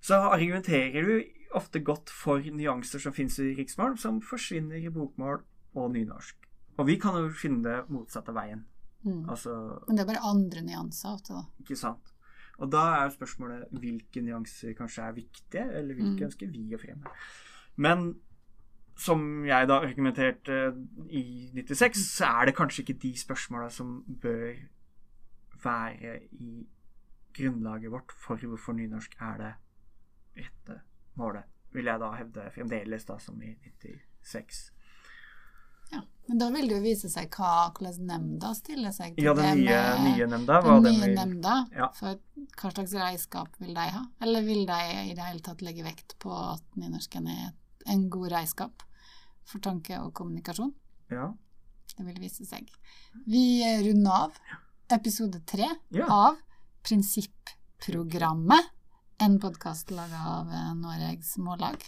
så 0.00 0.14
argumenterer 0.14 1.06
du 1.06 1.22
ofte 1.54 1.80
godt 1.80 2.10
for 2.10 2.38
nyanser 2.38 2.98
som 2.98 3.14
fins 3.14 3.38
i 3.38 3.54
riksmål, 3.58 3.98
som 3.98 4.22
forsvinner 4.22 4.76
i 4.82 4.90
bokmål 4.90 5.42
og 5.84 5.92
nynorsk. 5.94 6.36
Og 6.78 6.86
vi 6.86 6.96
kan 7.02 7.16
jo 7.18 7.30
finne 7.34 7.62
det 7.64 7.78
motsatte 7.90 8.34
veien. 8.36 8.64
Mm. 9.04 9.24
Altså, 9.30 9.50
Men 9.88 9.96
det 9.96 10.02
er 10.04 10.12
bare 10.12 10.26
andre 10.30 10.62
nyanser 10.66 11.12
ofte, 11.14 11.34
da. 11.34 11.42
ikke 11.62 11.76
sant? 11.78 12.12
Og 12.58 12.70
da 12.72 12.80
er 13.04 13.12
spørsmålet 13.14 13.68
hvilke 13.78 14.20
nyanser 14.26 14.72
kanskje 14.74 15.02
er 15.06 15.12
viktige, 15.14 15.62
eller 15.78 15.94
hvilke 15.94 16.16
Mm. 16.24 16.26
ønsker 16.26 16.50
vi 16.50 16.64
å 16.74 16.78
fremme. 16.82 17.12
Men 17.76 18.08
som 18.96 19.44
jeg 19.46 19.68
da 19.68 19.76
argumenterte 19.80 20.56
i 21.08 21.50
96, 21.54 21.94
så 22.16 22.24
er 22.40 22.46
det 22.46 22.56
kanskje 22.56 22.82
ikke 22.82 22.98
de 23.00 23.12
spørsmåla 23.16 23.68
som 23.70 24.02
bør 24.20 24.56
være 25.64 26.18
i 26.32 26.66
grunnlaget 27.38 27.90
vårt 27.92 28.12
for 28.12 28.36
hvorfor 28.36 28.72
nynorsk 28.74 29.14
er 29.20 29.36
det 29.38 29.52
rette 30.36 30.80
målet, 31.18 31.44
vil 31.72 31.84
jeg 31.84 32.00
da 32.00 32.10
hevde 32.18 32.50
fremdeles, 32.54 33.04
da, 33.04 33.18
som 33.18 33.40
i 33.42 33.54
96. 33.54 34.72
Men 36.28 36.38
da 36.42 36.48
vil 36.52 36.68
det 36.68 36.76
jo 36.76 36.82
vise 36.84 37.08
seg 37.08 37.30
hva, 37.38 37.70
hvordan 37.72 38.02
nemnda 38.10 38.50
stiller 38.56 38.92
seg 38.92 39.14
til 39.16 39.24
Ja, 39.24 39.32
det 39.34 39.46
nye, 39.56 39.78
med 40.02 40.18
nye 40.18 40.26
nemnda, 40.28 40.58
hva 40.64 40.74
den 40.84 40.98
nye 41.00 41.14
nemnda. 41.16 41.54
Ja. 41.72 41.88
For 41.96 42.18
hva 42.60 42.72
slags 42.74 42.92
regnskap 42.92 43.56
vil 43.62 43.72
de 43.74 43.86
ha? 43.94 44.02
Eller 44.20 44.44
vil 44.44 44.66
de 44.68 44.78
i 45.08 45.14
det 45.16 45.24
hele 45.24 45.40
tatt 45.46 45.62
legge 45.64 45.86
vekt 45.86 46.18
på 46.20 46.32
at 46.36 46.64
nynorsken 46.76 47.26
er 47.32 47.46
en 47.88 48.08
god 48.12 48.28
regnskap 48.34 48.84
for 49.48 49.64
tanke 49.64 49.96
og 50.02 50.12
kommunikasjon? 50.20 50.74
Ja. 51.10 51.30
Det 51.96 52.04
vil 52.10 52.20
vise 52.20 52.44
seg. 52.44 52.68
Vi 53.26 53.64
runder 53.88 54.12
av 54.28 54.36
episode 54.92 55.40
tre 55.48 55.66
Ja. 55.96 56.06
av 56.12 56.36
Prinsipprogrammet, 56.84 58.68
en 59.20 59.38
podkast 59.40 59.90
laga 59.90 60.20
av 60.28 60.52
Noregs 60.76 61.36
Mållag. 61.38 61.82